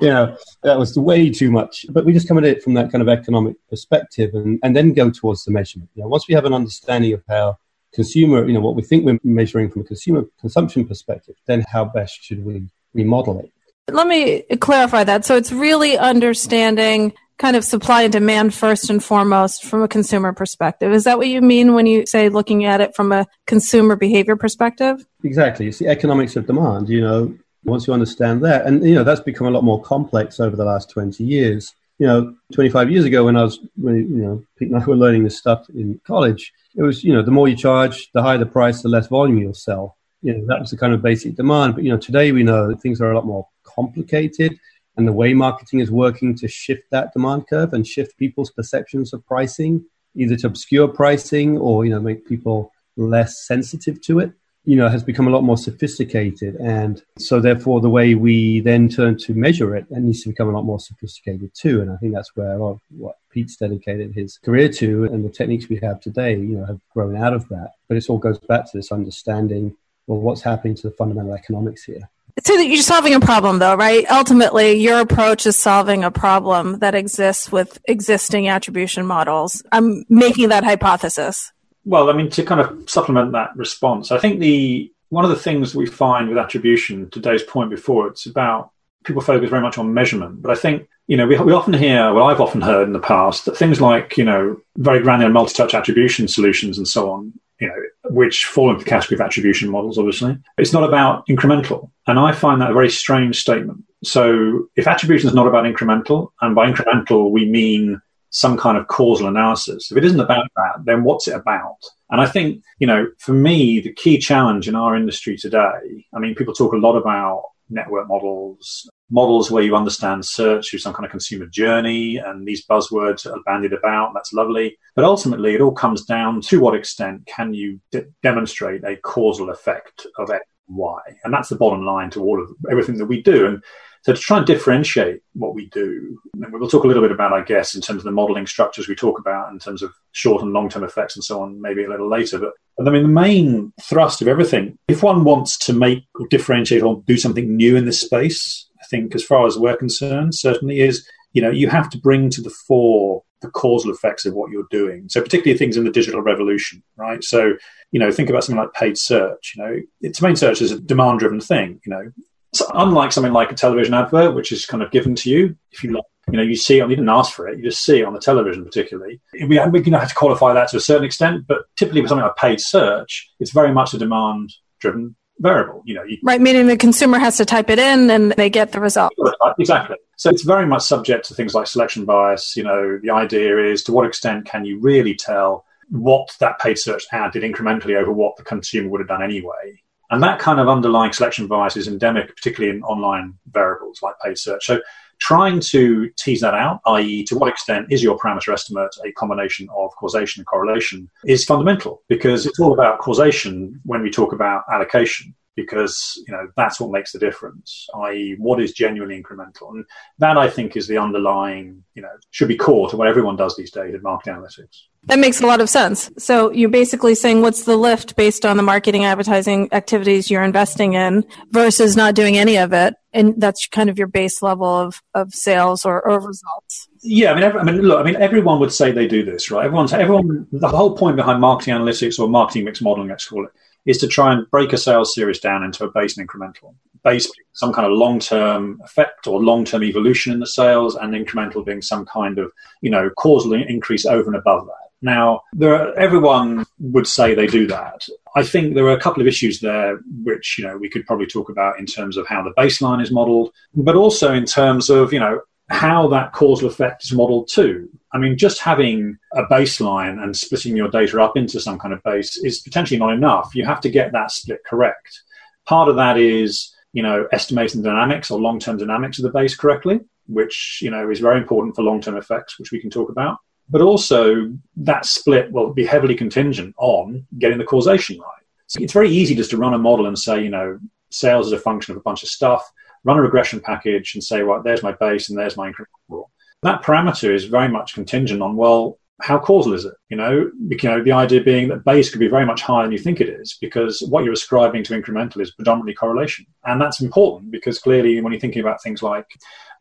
you 0.01 0.09
know, 0.09 0.37
that 0.63 0.77
was 0.77 0.97
way 0.97 1.29
too 1.29 1.49
much. 1.49 1.85
But 1.89 2.05
we 2.05 2.13
just 2.13 2.27
come 2.27 2.37
at 2.37 2.43
it 2.43 2.61
from 2.61 2.73
that 2.75 2.91
kind 2.91 3.01
of 3.01 3.09
economic 3.09 3.55
perspective 3.69 4.31
and, 4.33 4.59
and 4.63 4.75
then 4.75 4.93
go 4.93 5.09
towards 5.09 5.43
the 5.45 5.51
measurement. 5.51 5.89
You 5.95 6.03
know, 6.03 6.09
once 6.09 6.27
we 6.27 6.35
have 6.35 6.45
an 6.45 6.53
understanding 6.53 7.13
of 7.13 7.23
how 7.27 7.57
consumer, 7.95 8.45
you 8.45 8.53
know, 8.53 8.59
what 8.59 8.75
we 8.75 8.83
think 8.83 9.05
we're 9.05 9.19
measuring 9.23 9.71
from 9.71 9.81
a 9.81 9.85
consumer 9.85 10.25
consumption 10.39 10.85
perspective, 10.85 11.35
then 11.47 11.65
how 11.71 11.85
best 11.85 12.23
should 12.23 12.45
we, 12.45 12.67
remodel 12.93 13.39
it? 13.39 13.51
Let 13.91 14.07
me 14.07 14.41
clarify 14.59 15.03
that. 15.03 15.25
So 15.25 15.35
it's 15.35 15.51
really 15.51 15.97
understanding 15.97 17.13
kind 17.37 17.55
of 17.55 17.63
supply 17.63 18.03
and 18.03 18.13
demand 18.13 18.53
first 18.53 18.89
and 18.89 19.03
foremost 19.03 19.63
from 19.65 19.83
a 19.83 19.87
consumer 19.87 20.31
perspective. 20.33 20.93
Is 20.93 21.03
that 21.03 21.17
what 21.17 21.27
you 21.27 21.41
mean 21.41 21.73
when 21.73 21.85
you 21.85 22.05
say 22.05 22.29
looking 22.29 22.65
at 22.65 22.81
it 22.81 22.95
from 22.95 23.11
a 23.11 23.27
consumer 23.45 23.95
behavior 23.95 24.35
perspective? 24.35 25.05
Exactly. 25.23 25.67
It's 25.67 25.79
the 25.79 25.87
economics 25.87 26.35
of 26.35 26.47
demand, 26.47 26.87
you 26.89 27.01
know, 27.01 27.35
once 27.65 27.87
you 27.87 27.93
understand 27.93 28.43
that. 28.45 28.65
And, 28.65 28.83
you 28.83 28.95
know, 28.95 29.03
that's 29.03 29.19
become 29.21 29.47
a 29.47 29.51
lot 29.51 29.63
more 29.63 29.81
complex 29.81 30.39
over 30.39 30.55
the 30.55 30.65
last 30.65 30.89
20 30.89 31.23
years. 31.23 31.73
You 31.97 32.07
know, 32.07 32.35
25 32.53 32.91
years 32.91 33.05
ago 33.05 33.25
when 33.25 33.37
I 33.37 33.43
was, 33.43 33.59
when, 33.75 33.95
you 33.95 34.23
know, 34.23 34.43
Pete 34.57 34.69
and 34.69 34.81
I 34.81 34.85
were 34.85 34.97
learning 34.97 35.23
this 35.23 35.37
stuff 35.37 35.65
in 35.69 35.99
college, 36.05 36.53
it 36.77 36.83
was, 36.83 37.03
you 37.03 37.13
know, 37.13 37.23
the 37.23 37.31
more 37.31 37.47
you 37.47 37.55
charge, 37.55 38.11
the 38.13 38.21
higher 38.21 38.37
the 38.37 38.45
price, 38.45 38.81
the 38.81 38.89
less 38.89 39.07
volume 39.07 39.37
you'll 39.37 39.53
sell. 39.53 39.97
You 40.21 40.37
know, 40.37 40.45
that 40.47 40.59
was 40.59 40.71
the 40.71 40.77
kind 40.77 40.93
of 40.93 41.01
basic 41.01 41.35
demand. 41.35 41.75
But, 41.75 41.83
you 41.83 41.89
know, 41.89 41.97
today 41.97 42.31
we 42.31 42.43
know 42.43 42.75
things 42.75 42.99
are 43.01 43.11
a 43.11 43.15
lot 43.15 43.25
more 43.25 43.47
complicated 43.63 44.59
and 44.97 45.07
the 45.07 45.13
way 45.13 45.33
marketing 45.33 45.79
is 45.79 45.91
working 45.91 46.35
to 46.37 46.47
shift 46.47 46.83
that 46.91 47.13
demand 47.13 47.47
curve 47.47 47.73
and 47.73 47.85
shift 47.85 48.17
people's 48.17 48.51
perceptions 48.51 49.13
of 49.13 49.25
pricing, 49.25 49.85
either 50.15 50.35
to 50.37 50.47
obscure 50.47 50.87
pricing 50.87 51.57
or 51.57 51.85
you 51.85 51.91
know 51.91 51.99
make 51.99 52.25
people 52.27 52.71
less 52.95 53.45
sensitive 53.45 54.01
to 54.01 54.19
it, 54.19 54.31
you 54.65 54.75
know, 54.75 54.89
has 54.89 55.03
become 55.03 55.27
a 55.27 55.31
lot 55.31 55.43
more 55.43 55.57
sophisticated. 55.57 56.55
And 56.55 57.01
so 57.17 57.39
therefore 57.39 57.81
the 57.81 57.89
way 57.89 58.15
we 58.15 58.59
then 58.61 58.89
turn 58.89 59.17
to 59.19 59.33
measure 59.33 59.75
it, 59.75 59.85
it 59.89 59.99
needs 59.99 60.23
to 60.23 60.29
become 60.29 60.49
a 60.49 60.51
lot 60.51 60.63
more 60.63 60.79
sophisticated 60.79 61.51
too. 61.53 61.81
And 61.81 61.91
I 61.91 61.97
think 61.97 62.13
that's 62.13 62.35
where 62.35 62.61
of 62.61 62.81
what 62.89 63.17
Pete's 63.29 63.57
dedicated 63.57 64.13
his 64.13 64.37
career 64.37 64.69
to 64.69 65.05
and 65.05 65.23
the 65.23 65.29
techniques 65.29 65.69
we 65.69 65.77
have 65.77 66.01
today, 66.01 66.33
you 66.33 66.57
know, 66.57 66.65
have 66.65 66.79
grown 66.93 67.15
out 67.15 67.33
of 67.33 67.47
that. 67.49 67.71
But 67.87 67.97
it 67.97 68.09
all 68.09 68.17
goes 68.17 68.39
back 68.39 68.65
to 68.71 68.77
this 68.77 68.91
understanding 68.91 69.75
well 70.07 70.19
what's 70.19 70.41
happening 70.41 70.75
to 70.75 70.83
the 70.83 70.91
fundamental 70.91 71.33
economics 71.33 71.83
here. 71.83 72.09
So 72.43 72.53
you're 72.55 72.81
solving 72.81 73.13
a 73.13 73.21
problem, 73.21 73.59
though, 73.59 73.75
right? 73.75 74.05
Ultimately, 74.11 74.73
your 74.73 74.99
approach 74.99 75.45
is 75.45 75.55
solving 75.55 76.03
a 76.03 76.11
problem 76.11 76.79
that 76.79 76.93
exists 76.93 77.49
with 77.49 77.79
existing 77.87 78.49
attribution 78.49 79.05
models. 79.05 79.63
I'm 79.71 80.03
making 80.09 80.49
that 80.49 80.65
hypothesis. 80.65 81.53
Well, 81.85 82.09
I 82.09 82.13
mean, 82.13 82.29
to 82.31 82.43
kind 82.43 82.61
of 82.61 82.89
supplement 82.89 83.31
that 83.33 83.55
response, 83.55 84.11
I 84.11 84.17
think 84.17 84.39
the 84.39 84.91
one 85.09 85.23
of 85.23 85.29
the 85.29 85.37
things 85.37 85.75
we 85.75 85.85
find 85.85 86.27
with 86.27 86.37
attribution, 86.37 87.09
to 87.11 87.19
Dave's 87.19 87.43
point 87.43 87.69
before, 87.69 88.07
it's 88.07 88.25
about 88.25 88.71
people 89.05 89.21
focus 89.21 89.49
very 89.49 89.61
much 89.61 89.77
on 89.77 89.93
measurement. 89.93 90.41
But 90.41 90.51
I 90.51 90.55
think, 90.55 90.89
you 91.07 91.15
know, 91.15 91.27
we, 91.27 91.37
we 91.37 91.53
often 91.53 91.73
hear, 91.73 92.11
well, 92.11 92.25
I've 92.25 92.41
often 92.41 92.61
heard 92.61 92.87
in 92.87 92.93
the 92.93 92.99
past 92.99 93.45
that 93.45 93.55
things 93.55 93.79
like, 93.79 94.17
you 94.17 94.25
know, 94.25 94.59
very 94.77 94.99
granular 94.99 95.31
multi-touch 95.31 95.75
attribution 95.75 96.27
solutions 96.27 96.79
and 96.79 96.87
so 96.87 97.11
on 97.11 97.33
you 97.59 97.67
know, 97.67 97.75
which 98.09 98.45
fall 98.45 98.69
into 98.69 98.83
the 98.83 98.89
category 98.89 99.15
of 99.15 99.21
attribution 99.21 99.69
models, 99.69 99.97
obviously. 99.97 100.37
It's 100.57 100.73
not 100.73 100.83
about 100.83 101.25
incremental. 101.27 101.89
And 102.07 102.19
I 102.19 102.31
find 102.31 102.61
that 102.61 102.71
a 102.71 102.73
very 102.73 102.89
strange 102.89 103.39
statement. 103.39 103.83
So 104.03 104.67
if 104.75 104.87
attribution 104.87 105.29
is 105.29 105.35
not 105.35 105.47
about 105.47 105.65
incremental, 105.65 106.31
and 106.41 106.53
by 106.53 106.71
incremental, 106.71 107.31
we 107.31 107.49
mean 107.49 108.01
some 108.35 108.57
kind 108.57 108.77
of 108.77 108.87
causal 108.87 109.27
analysis. 109.27 109.89
If 109.89 109.97
it 109.97 110.03
isn't 110.03 110.19
about 110.19 110.47
that, 110.57 110.83
then 110.83 111.05
what's 111.05 111.29
it 111.29 111.35
about? 111.35 111.77
And 112.09 112.19
I 112.19 112.25
think, 112.25 112.61
you 112.79 112.85
know, 112.85 113.07
for 113.17 113.31
me, 113.31 113.79
the 113.79 113.93
key 113.93 114.17
challenge 114.17 114.67
in 114.67 114.75
our 114.75 114.93
industry 114.93 115.37
today, 115.37 116.05
I 116.13 116.19
mean, 116.19 116.35
people 116.35 116.53
talk 116.53 116.73
a 116.73 116.77
lot 116.77 116.97
about 116.97 117.43
network 117.69 118.09
models, 118.09 118.89
models 119.09 119.49
where 119.49 119.63
you 119.63 119.73
understand 119.73 120.25
search 120.25 120.69
through 120.69 120.79
some 120.79 120.93
kind 120.93 121.05
of 121.05 121.11
consumer 121.11 121.45
journey, 121.45 122.17
and 122.17 122.45
these 122.45 122.67
buzzwords 122.67 123.25
are 123.25 123.41
bandied 123.45 123.71
about. 123.71 124.11
That's 124.13 124.33
lovely. 124.33 124.77
But 124.97 125.05
ultimately, 125.05 125.55
it 125.55 125.61
all 125.61 125.71
comes 125.71 126.03
down 126.03 126.41
to 126.41 126.59
what 126.59 126.75
extent 126.75 127.25
can 127.27 127.53
you 127.53 127.79
de- 127.91 128.07
demonstrate 128.21 128.83
a 128.83 128.97
causal 128.97 129.49
effect 129.49 130.07
of 130.19 130.29
X 130.29 130.43
and 130.67 130.75
Y? 130.75 130.99
And 131.23 131.33
that's 131.33 131.47
the 131.47 131.55
bottom 131.55 131.85
line 131.85 132.09
to 132.11 132.21
all 132.21 132.43
of 132.43 132.49
everything 132.69 132.97
that 132.97 133.05
we 133.05 133.21
do. 133.21 133.45
And 133.45 133.63
so 134.05 134.13
to 134.13 134.19
try 134.19 134.37
and 134.37 134.45
differentiate 134.45 135.21
what 135.33 135.55
we 135.55 135.65
do, 135.69 136.21
and 136.35 136.53
we'll 136.53 136.69
talk 136.69 136.83
a 136.83 136.87
little 136.87 137.01
bit 137.01 137.11
about, 137.11 137.33
I 137.33 137.41
guess, 137.41 137.73
in 137.73 137.81
terms 137.81 137.97
of 137.97 138.03
the 138.03 138.11
modeling 138.11 138.45
structures 138.45 138.87
we 138.87 138.93
talk 138.93 139.17
about 139.17 139.51
in 139.51 139.57
terms 139.57 139.81
of 139.81 139.91
short 140.11 140.43
and 140.43 140.53
long 140.53 140.69
term 140.69 140.83
effects 140.83 141.15
and 141.15 141.23
so 141.23 141.41
on, 141.41 141.59
maybe 141.59 141.83
a 141.83 141.89
little 141.89 142.07
later. 142.07 142.37
But 142.37 142.53
I 142.87 142.91
mean, 142.91 143.01
the 143.01 143.09
main 143.09 143.73
thrust 143.81 144.21
of 144.21 144.27
everything, 144.27 144.77
if 144.87 145.01
one 145.01 145.23
wants 145.23 145.57
to 145.65 145.73
make 145.73 146.03
or 146.19 146.27
differentiate 146.27 146.83
or 146.83 147.01
do 147.07 147.17
something 147.17 147.55
new 147.55 147.75
in 147.75 147.85
this 147.85 147.99
space, 147.99 148.69
I 148.79 148.85
think 148.85 149.15
as 149.15 149.23
far 149.23 149.47
as 149.47 149.57
we're 149.57 149.75
concerned, 149.75 150.35
certainly 150.35 150.81
is, 150.81 151.09
you 151.33 151.41
know, 151.41 151.49
you 151.49 151.67
have 151.69 151.89
to 151.89 151.97
bring 151.97 152.29
to 152.29 152.43
the 152.43 152.53
fore 152.67 153.23
the 153.41 153.49
causal 153.49 153.89
effects 153.89 154.27
of 154.27 154.35
what 154.35 154.51
you're 154.51 154.67
doing. 154.69 155.09
So 155.09 155.19
particularly 155.19 155.57
things 155.57 155.77
in 155.77 155.83
the 155.83 155.89
digital 155.89 156.21
revolution, 156.21 156.83
right? 156.95 157.23
So, 157.23 157.53
you 157.91 157.99
know, 157.99 158.11
think 158.11 158.29
about 158.29 158.43
something 158.43 158.61
like 158.61 158.73
paid 158.73 158.99
search. 158.99 159.53
You 159.57 159.63
know, 159.63 159.79
it's 160.01 160.21
main 160.21 160.35
search 160.35 160.61
is 160.61 160.71
a 160.71 160.79
demand 160.79 161.21
driven 161.21 161.39
thing. 161.39 161.81
You 161.87 161.89
know, 161.89 162.11
so 162.55 162.65
unlike 162.73 163.11
something 163.11 163.33
like 163.33 163.51
a 163.51 163.55
television 163.55 163.93
advert, 163.93 164.35
which 164.35 164.51
is 164.51 164.65
kind 164.65 164.81
of 164.81 164.91
given 164.91 165.15
to 165.15 165.29
you, 165.29 165.55
if 165.71 165.83
you 165.83 165.91
like, 165.91 166.03
you 166.31 166.37
know, 166.37 166.43
you 166.43 166.55
see 166.55 166.79
it, 166.79 166.89
you 166.89 166.95
didn't 166.95 167.09
ask 167.09 167.33
for 167.33 167.47
it, 167.47 167.57
you 167.57 167.63
just 167.63 167.83
see 167.83 167.99
it 167.99 168.05
on 168.05 168.13
the 168.13 168.19
television, 168.19 168.65
particularly. 168.65 169.21
We, 169.33 169.45
we 169.45 169.83
you 169.83 169.91
know, 169.91 169.99
have 169.99 170.09
to 170.09 170.15
qualify 170.15 170.53
that 170.53 170.69
to 170.69 170.77
a 170.77 170.81
certain 170.81 171.05
extent, 171.05 171.45
but 171.47 171.63
typically 171.75 172.01
with 172.01 172.09
something 172.09 172.23
like 172.23 172.35
paid 172.35 172.59
search, 172.59 173.29
it's 173.39 173.51
very 173.51 173.71
much 173.71 173.93
a 173.93 173.97
demand 173.97 174.53
driven 174.79 175.15
variable. 175.39 175.83
You 175.85 175.95
know, 175.95 176.03
you, 176.03 176.17
right, 176.23 176.41
meaning 176.41 176.67
the 176.67 176.77
consumer 176.77 177.19
has 177.19 177.37
to 177.37 177.45
type 177.45 177.69
it 177.69 177.79
in 177.79 178.09
and 178.09 178.31
they 178.31 178.49
get 178.49 178.71
the 178.71 178.79
result. 178.79 179.13
Exactly. 179.59 179.97
So 180.17 180.29
it's 180.29 180.43
very 180.43 180.65
much 180.65 180.83
subject 180.83 181.27
to 181.27 181.35
things 181.35 181.53
like 181.53 181.67
selection 181.67 182.05
bias. 182.05 182.55
You 182.55 182.63
know, 182.63 182.99
the 183.01 183.11
idea 183.11 183.59
is 183.59 183.83
to 183.83 183.91
what 183.91 184.07
extent 184.07 184.45
can 184.45 184.65
you 184.65 184.79
really 184.79 185.13
tell 185.13 185.65
what 185.89 186.29
that 186.39 186.59
paid 186.59 186.79
search 186.79 187.05
ad 187.11 187.31
did 187.31 187.43
incrementally 187.43 187.95
over 187.95 188.11
what 188.11 188.37
the 188.37 188.43
consumer 188.43 188.89
would 188.89 189.01
have 189.01 189.07
done 189.07 189.21
anyway? 189.21 189.81
And 190.11 190.21
that 190.23 190.39
kind 190.39 190.59
of 190.59 190.67
underlying 190.67 191.13
selection 191.13 191.47
bias 191.47 191.77
is 191.77 191.87
endemic, 191.87 192.35
particularly 192.35 192.75
in 192.75 192.83
online 192.83 193.35
variables 193.51 194.01
like 194.01 194.15
paid 194.23 194.37
search. 194.37 194.65
So 194.65 194.79
trying 195.19 195.59
to 195.59 196.09
tease 196.17 196.41
that 196.41 196.53
out, 196.53 196.81
i.e., 196.87 197.23
to 197.25 197.37
what 197.37 197.49
extent 197.49 197.87
is 197.89 198.03
your 198.03 198.17
parameter 198.17 198.53
estimate 198.53 198.93
a 199.03 199.11
combination 199.13 199.67
of 199.75 199.91
causation 199.97 200.41
and 200.41 200.47
correlation, 200.47 201.09
is 201.25 201.45
fundamental 201.45 202.03
because 202.09 202.45
it's 202.45 202.59
all 202.59 202.73
about 202.73 202.99
causation 202.99 203.79
when 203.83 204.01
we 204.01 204.11
talk 204.11 204.33
about 204.33 204.63
allocation 204.71 205.33
because 205.55 206.21
you 206.27 206.33
know 206.33 206.47
that's 206.55 206.79
what 206.79 206.91
makes 206.91 207.11
the 207.11 207.19
difference 207.19 207.87
i.e 208.03 208.35
what 208.37 208.61
is 208.61 208.73
genuinely 208.73 209.21
incremental. 209.21 209.69
And 209.71 209.85
that 210.19 210.37
i 210.37 210.49
think 210.49 210.75
is 210.75 210.87
the 210.87 210.97
underlying 210.97 211.83
you 211.93 212.01
know 212.01 212.11
should 212.31 212.47
be 212.47 212.57
core 212.57 212.89
to 212.89 212.97
what 212.97 213.07
everyone 213.07 213.35
does 213.35 213.55
these 213.55 213.71
days 213.71 213.93
in 213.93 214.01
marketing 214.01 214.35
analytics. 214.35 214.83
That 215.07 215.19
makes 215.19 215.39
a 215.39 215.45
lot 215.45 215.61
of 215.61 215.69
sense. 215.69 216.09
So 216.17 216.51
you're 216.51 216.69
basically 216.69 217.13
saying 217.13 217.41
what's 217.41 217.65
the 217.65 217.77
lift 217.77 218.15
based 218.15 218.43
on 218.43 218.57
the 218.57 218.63
marketing 218.63 219.05
advertising 219.05 219.69
activities 219.71 220.31
you're 220.31 220.43
investing 220.43 220.93
in 220.93 221.23
versus 221.51 221.95
not 221.95 222.15
doing 222.15 222.37
any 222.37 222.57
of 222.57 222.73
it? 222.73 222.95
And 223.13 223.39
that's 223.39 223.67
kind 223.67 223.89
of 223.89 223.99
your 223.99 224.07
base 224.07 224.41
level 224.41 224.65
of, 224.65 225.01
of 225.13 225.33
sales 225.33 225.85
or, 225.85 226.01
or 226.05 226.19
results. 226.19 226.89
Yeah, 227.03 227.31
I 227.31 227.35
mean, 227.35 227.43
every, 227.43 227.59
I 227.59 227.63
mean, 227.63 227.81
look, 227.83 227.99
I 227.99 228.03
mean, 228.03 228.15
everyone 228.15 228.59
would 228.59 228.73
say 228.73 228.91
they 228.91 229.07
do 229.07 229.23
this, 229.23 229.51
right? 229.51 229.65
Everyone's 229.65 229.93
everyone. 229.93 230.47
The 230.51 230.67
whole 230.67 230.97
point 230.97 231.15
behind 231.17 231.39
marketing 231.39 231.75
analytics 231.75 232.19
or 232.19 232.27
marketing 232.27 232.65
mix 232.65 232.81
modeling, 232.81 233.09
let's 233.09 233.27
call 233.27 233.45
it, 233.45 233.51
is 233.85 233.97
to 233.99 234.07
try 234.07 234.33
and 234.33 234.49
break 234.49 234.73
a 234.73 234.77
sales 234.77 235.13
series 235.13 235.39
down 235.39 235.63
into 235.63 235.83
a 235.83 235.91
base 235.91 236.17
and 236.17 236.27
incremental. 236.27 236.73
base 237.03 237.31
some 237.53 237.71
kind 237.71 237.85
of 237.85 237.97
long-term 237.97 238.81
effect 238.83 239.27
or 239.27 239.41
long-term 239.41 239.83
evolution 239.83 240.33
in 240.33 240.39
the 240.39 240.47
sales, 240.47 240.95
and 240.95 241.13
incremental 241.13 241.65
being 241.65 241.81
some 241.81 242.05
kind 242.05 242.39
of 242.39 242.51
you 242.81 242.89
know 242.89 243.09
causal 243.17 243.53
increase 243.53 244.05
over 244.05 244.27
and 244.27 244.35
above 244.35 244.65
that. 244.65 244.85
Now, 245.01 245.41
are, 245.61 245.93
everyone 245.99 246.65
would 246.79 247.07
say 247.07 247.35
they 247.35 247.47
do 247.47 247.67
that. 247.67 248.07
I 248.35 248.43
think 248.43 248.73
there 248.73 248.85
are 248.85 248.97
a 248.97 248.99
couple 248.99 249.21
of 249.21 249.27
issues 249.27 249.59
there 249.59 249.99
which 250.23 250.57
you 250.57 250.65
know 250.65 250.77
we 250.77 250.89
could 250.89 251.05
probably 251.05 251.27
talk 251.27 251.49
about 251.49 251.79
in 251.79 251.85
terms 251.85 252.17
of 252.17 252.27
how 252.27 252.41
the 252.41 252.53
baseline 252.57 253.01
is 253.01 253.11
modelled, 253.11 253.51
but 253.75 253.95
also 253.95 254.33
in 254.33 254.45
terms 254.45 254.89
of 254.89 255.13
you 255.13 255.19
know 255.19 255.41
how 255.69 256.07
that 256.09 256.33
causal 256.33 256.67
effect 256.67 257.03
is 257.03 257.11
modeled 257.11 257.49
too. 257.51 257.89
I 258.13 258.17
mean, 258.17 258.37
just 258.37 258.59
having 258.59 259.17
a 259.33 259.43
baseline 259.43 260.21
and 260.21 260.35
splitting 260.35 260.75
your 260.75 260.89
data 260.89 261.21
up 261.21 261.35
into 261.35 261.59
some 261.59 261.79
kind 261.79 261.93
of 261.93 262.03
base 262.03 262.37
is 262.37 262.61
potentially 262.61 262.99
not 262.99 263.13
enough. 263.13 263.55
You 263.55 263.65
have 263.65 263.81
to 263.81 263.89
get 263.89 264.11
that 264.11 264.31
split 264.31 264.59
correct. 264.65 265.21
Part 265.65 265.89
of 265.89 265.95
that 265.95 266.17
is, 266.17 266.73
you 266.93 267.01
know, 267.01 267.27
estimating 267.31 267.81
dynamics 267.81 268.29
or 268.29 268.39
long-term 268.39 268.77
dynamics 268.77 269.17
of 269.17 269.23
the 269.23 269.31
base 269.31 269.55
correctly, 269.55 270.01
which, 270.27 270.79
you 270.81 270.91
know, 270.91 271.09
is 271.09 271.19
very 271.19 271.39
important 271.39 271.75
for 271.75 271.81
long-term 271.81 272.15
effects, 272.15 272.59
which 272.59 272.71
we 272.71 272.79
can 272.79 272.89
talk 272.89 273.09
about. 273.09 273.37
But 273.67 273.81
also 273.81 274.53
that 274.77 275.05
split 275.05 275.51
will 275.51 275.73
be 275.73 275.85
heavily 275.85 276.15
contingent 276.15 276.75
on 276.77 277.25
getting 277.39 277.57
the 277.57 277.65
causation 277.65 278.19
right. 278.19 278.43
So 278.67 278.81
it's 278.81 278.93
very 278.93 279.09
easy 279.09 279.33
just 279.33 279.49
to 279.51 279.57
run 279.57 279.73
a 279.73 279.79
model 279.79 280.05
and 280.05 280.17
say, 280.17 280.43
you 280.43 280.49
know, 280.49 280.79
sales 281.09 281.47
is 281.47 281.53
a 281.53 281.59
function 281.59 281.91
of 281.91 281.97
a 281.97 282.03
bunch 282.03 282.21
of 282.21 282.29
stuff 282.29 282.71
run 283.05 283.17
a 283.17 283.21
regression 283.21 283.61
package 283.61 284.15
and 284.15 284.23
say, 284.23 284.41
right, 284.41 284.63
there's 284.63 284.83
my 284.83 284.91
base 284.91 285.29
and 285.29 285.37
there's 285.37 285.55
my 285.55 285.71
incremental. 285.71 286.25
That 286.63 286.83
parameter 286.83 287.33
is 287.33 287.45
very 287.45 287.67
much 287.67 287.93
contingent 287.93 288.41
on, 288.41 288.57
well, 288.57 288.97
how 289.21 289.39
causal 289.39 289.73
is 289.73 289.85
it? 289.85 289.93
You 290.09 290.17
know, 290.17 290.51
you 290.59 290.77
know, 290.83 291.01
the 291.01 291.11
idea 291.11 291.41
being 291.41 291.69
that 291.69 291.85
base 291.85 292.09
could 292.09 292.19
be 292.19 292.27
very 292.27 292.45
much 292.45 292.61
higher 292.61 292.83
than 292.83 292.91
you 292.91 292.97
think 292.97 293.21
it 293.21 293.29
is 293.29 293.57
because 293.61 294.01
what 294.09 294.23
you're 294.23 294.33
ascribing 294.33 294.83
to 294.85 294.99
incremental 294.99 295.39
is 295.39 295.51
predominantly 295.51 295.93
correlation. 295.93 296.45
And 296.65 296.81
that's 296.81 297.01
important 297.01 297.51
because 297.51 297.79
clearly 297.79 298.19
when 298.19 298.33
you're 298.33 298.41
thinking 298.41 298.61
about 298.61 298.83
things 298.83 299.01
like 299.01 299.27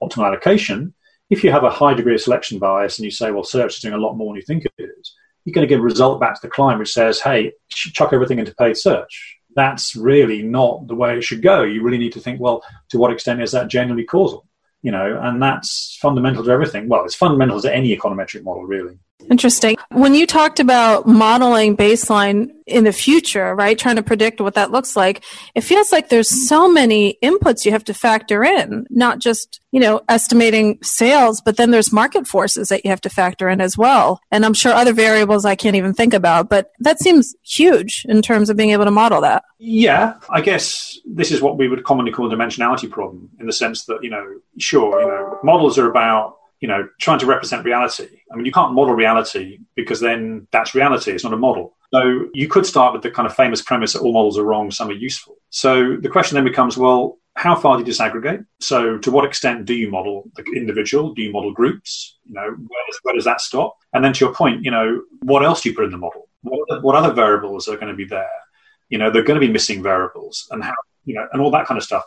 optimal 0.03 0.27
allocation, 0.27 0.95
if 1.31 1.43
you 1.43 1.51
have 1.51 1.65
a 1.65 1.71
high 1.71 1.95
degree 1.95 2.15
of 2.15 2.21
selection 2.21 2.59
bias 2.59 2.99
and 2.99 3.05
you 3.05 3.11
say, 3.11 3.31
well, 3.31 3.43
search 3.43 3.77
is 3.77 3.83
doing 3.83 3.95
a 3.95 3.99
lot 3.99 4.15
more 4.15 4.33
than 4.33 4.37
you 4.37 4.43
think 4.43 4.67
it 4.67 4.73
is, 4.79 5.15
you're 5.45 5.55
going 5.55 5.67
to 5.67 5.73
give 5.73 5.81
a 5.81 5.83
result 5.83 6.21
back 6.21 6.35
to 6.35 6.41
the 6.43 6.51
client 6.51 6.79
which 6.79 6.93
says, 6.93 7.21
hey, 7.21 7.53
chuck 7.71 8.13
everything 8.13 8.39
into 8.39 8.55
paid 8.55 8.77
search 8.77 9.34
that's 9.55 9.97
really 9.97 10.43
not 10.43 10.87
the 10.87 10.95
way 10.95 11.17
it 11.17 11.23
should 11.23 11.43
go. 11.43 11.63
You 11.63 11.83
really 11.83 11.99
need 11.99 12.13
to 12.13 12.21
think, 12.21 12.41
well, 12.41 12.63
to 12.91 12.99
what 12.99 13.13
extent 13.13 13.43
is 13.43 13.53
that 13.53 13.69
genuinely 13.69 14.05
causal? 14.05 14.47
You 14.83 14.91
know, 14.91 15.19
and 15.23 15.43
that's 15.43 15.97
fundamental 16.01 16.45
to 16.45 16.51
everything. 16.51 16.89
Well, 16.89 17.05
it's 17.05 17.15
fundamental 17.15 17.61
to 17.63 17.75
any 17.75 17.97
econometric 17.97 18.43
model, 18.43 18.65
really. 18.65 18.99
Interesting. 19.31 19.77
When 19.91 20.15
you 20.15 20.27
talked 20.27 20.61
about 20.61 21.07
modeling 21.07 21.77
baseline 21.77 22.51
in 22.67 22.85
the 22.85 22.93
future, 22.93 23.55
right, 23.55 23.79
trying 23.79 23.97
to 23.97 24.03
predict 24.03 24.41
what 24.41 24.55
that 24.55 24.71
looks 24.71 24.97
like, 24.97 25.25
it 25.55 25.63
feels 25.63 25.93
like 25.93 26.09
there's 26.09 26.49
so 26.49 26.71
many 26.71 27.19
inputs 27.23 27.65
you 27.65 27.73
have 27.73 27.85
to 27.85 27.95
factor 27.95 28.45
in, 28.45 28.87
not 28.91 29.21
just, 29.21 29.61
you 29.71 29.81
know, 29.81 30.03
estimating 30.09 30.79
sales, 30.83 31.41
but 31.41 31.57
then 31.57 31.71
there's 31.71 31.93
market 31.93 32.27
forces 32.27 32.69
that 32.69 32.85
you 32.85 32.91
have 32.91 33.01
to 33.03 33.11
factor 33.11 33.49
in 33.49 33.61
as 33.61 33.79
well. 33.79 34.21
And 34.31 34.45
I'm 34.45 34.55
sure 34.55 34.73
other 34.73 34.93
variables 34.93 35.45
I 35.45 35.57
can't 35.57 35.77
even 35.77 35.95
think 35.95 36.15
about, 36.15 36.49
but 36.49 36.73
that 36.81 37.01
seems 37.01 37.35
huge 37.43 38.05
in 38.09 38.23
terms 38.23 38.51
of 38.51 38.57
being 38.57 38.71
able 38.71 38.85
to 38.85 38.91
model 38.91 39.21
that. 39.23 39.45
Yeah, 39.59 40.15
I 40.31 40.41
guess 40.41 40.99
this 41.07 41.31
is 41.31 41.41
what 41.41 41.57
we 41.57 41.69
would 41.69 41.85
commonly 41.85 42.13
call 42.13 42.31
a 42.31 42.37
dimensionality 42.37 42.91
problem 42.91 43.31
in 43.41 43.47
the 43.47 43.53
sense 43.53 43.87
that, 43.87 44.03
you 44.03 44.11
know, 44.11 44.39
sure, 44.59 45.01
you 45.01 45.07
know, 45.07 45.39
models 45.43 45.79
are 45.79 45.89
about 45.91 46.39
you 46.65 46.69
know, 46.69 46.89
trying 46.99 47.19
to 47.19 47.27
represent 47.27 47.63
reality. 47.63 48.09
I 48.33 48.37
mean, 48.37 48.47
you 48.47 48.51
can't 48.51 48.73
model 48.73 48.95
reality 48.95 49.59
because 49.75 50.01
then 50.01 50.49
that's 50.51 50.75
reality. 50.75 51.13
It's 51.13 51.23
not 51.23 51.35
a 51.35 51.37
model. 51.37 51.77
So 51.93 52.31
you 52.33 52.49
could 52.49 52.65
start 52.65 52.95
with 52.95 53.03
the 53.03 53.11
kind 53.11 53.27
of 53.27 53.37
famous 53.37 53.61
premise 53.61 53.93
that 53.93 54.01
all 54.01 54.15
models 54.15 54.39
are 54.39 54.45
wrong, 54.45 54.71
some 54.71 54.89
are 54.89 54.95
useful. 54.95 55.37
So 55.51 55.99
the 55.99 56.09
question 56.09 56.37
then 56.37 56.45
becomes, 56.45 56.79
well, 56.79 57.19
how 57.35 57.55
far 57.55 57.77
do 57.77 57.85
you 57.85 57.93
disaggregate? 57.93 58.47
So 58.61 58.97
to 58.97 59.11
what 59.11 59.27
extent 59.27 59.67
do 59.67 59.75
you 59.75 59.91
model 59.91 60.31
the 60.37 60.43
individual? 60.57 61.13
Do 61.13 61.21
you 61.21 61.33
model 61.33 61.53
groups? 61.53 62.17
You 62.25 62.33
know, 62.33 62.47
where 62.47 62.85
does, 62.87 62.99
where 63.03 63.15
does 63.15 63.27
that 63.27 63.43
stop? 63.43 63.77
And 63.93 64.03
then 64.03 64.15
to 64.15 64.25
your 64.25 64.35
point, 64.35 64.65
you 64.65 64.71
know, 64.71 65.03
what 65.21 65.45
else 65.45 65.61
do 65.61 65.69
you 65.69 65.75
put 65.77 65.85
in 65.85 65.91
the 65.91 65.99
model? 65.99 66.31
What, 66.45 66.83
what 66.83 66.95
other 66.95 67.13
variables 67.13 67.69
are 67.69 67.77
going 67.77 67.89
to 67.89 67.95
be 67.95 68.07
there? 68.07 68.41
You 68.89 68.97
know, 68.97 69.11
they're 69.11 69.23
going 69.23 69.39
to 69.39 69.47
be 69.47 69.53
missing 69.53 69.83
variables 69.83 70.49
and 70.51 70.65
how, 70.65 70.73
you 71.05 71.15
know, 71.15 71.29
and 71.31 71.43
all 71.43 71.51
that 71.51 71.67
kind 71.67 71.77
of 71.77 71.85
stuff. 71.85 72.05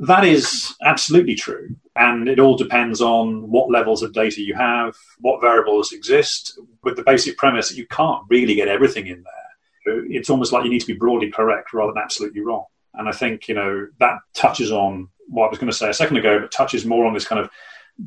That 0.00 0.24
is 0.24 0.74
absolutely 0.84 1.34
true. 1.34 1.74
And 1.96 2.28
it 2.28 2.38
all 2.38 2.56
depends 2.56 3.00
on 3.00 3.50
what 3.50 3.70
levels 3.70 4.02
of 4.02 4.12
data 4.12 4.40
you 4.40 4.54
have, 4.54 4.94
what 5.18 5.40
variables 5.40 5.92
exist, 5.92 6.58
with 6.84 6.96
the 6.96 7.02
basic 7.02 7.36
premise 7.36 7.68
that 7.68 7.76
you 7.76 7.86
can't 7.88 8.22
really 8.28 8.54
get 8.54 8.68
everything 8.68 9.08
in 9.08 9.24
there. 9.24 10.04
It's 10.08 10.30
almost 10.30 10.52
like 10.52 10.64
you 10.64 10.70
need 10.70 10.80
to 10.80 10.86
be 10.86 10.92
broadly 10.92 11.30
correct 11.30 11.72
rather 11.72 11.92
than 11.92 12.02
absolutely 12.02 12.42
wrong. 12.42 12.66
And 12.94 13.08
I 13.08 13.12
think, 13.12 13.48
you 13.48 13.54
know, 13.54 13.88
that 13.98 14.18
touches 14.34 14.70
on 14.70 15.08
what 15.26 15.46
I 15.46 15.50
was 15.50 15.58
going 15.58 15.70
to 15.70 15.76
say 15.76 15.90
a 15.90 15.94
second 15.94 16.16
ago, 16.16 16.38
but 16.40 16.52
touches 16.52 16.86
more 16.86 17.04
on 17.04 17.14
this 17.14 17.26
kind 17.26 17.40
of 17.40 17.50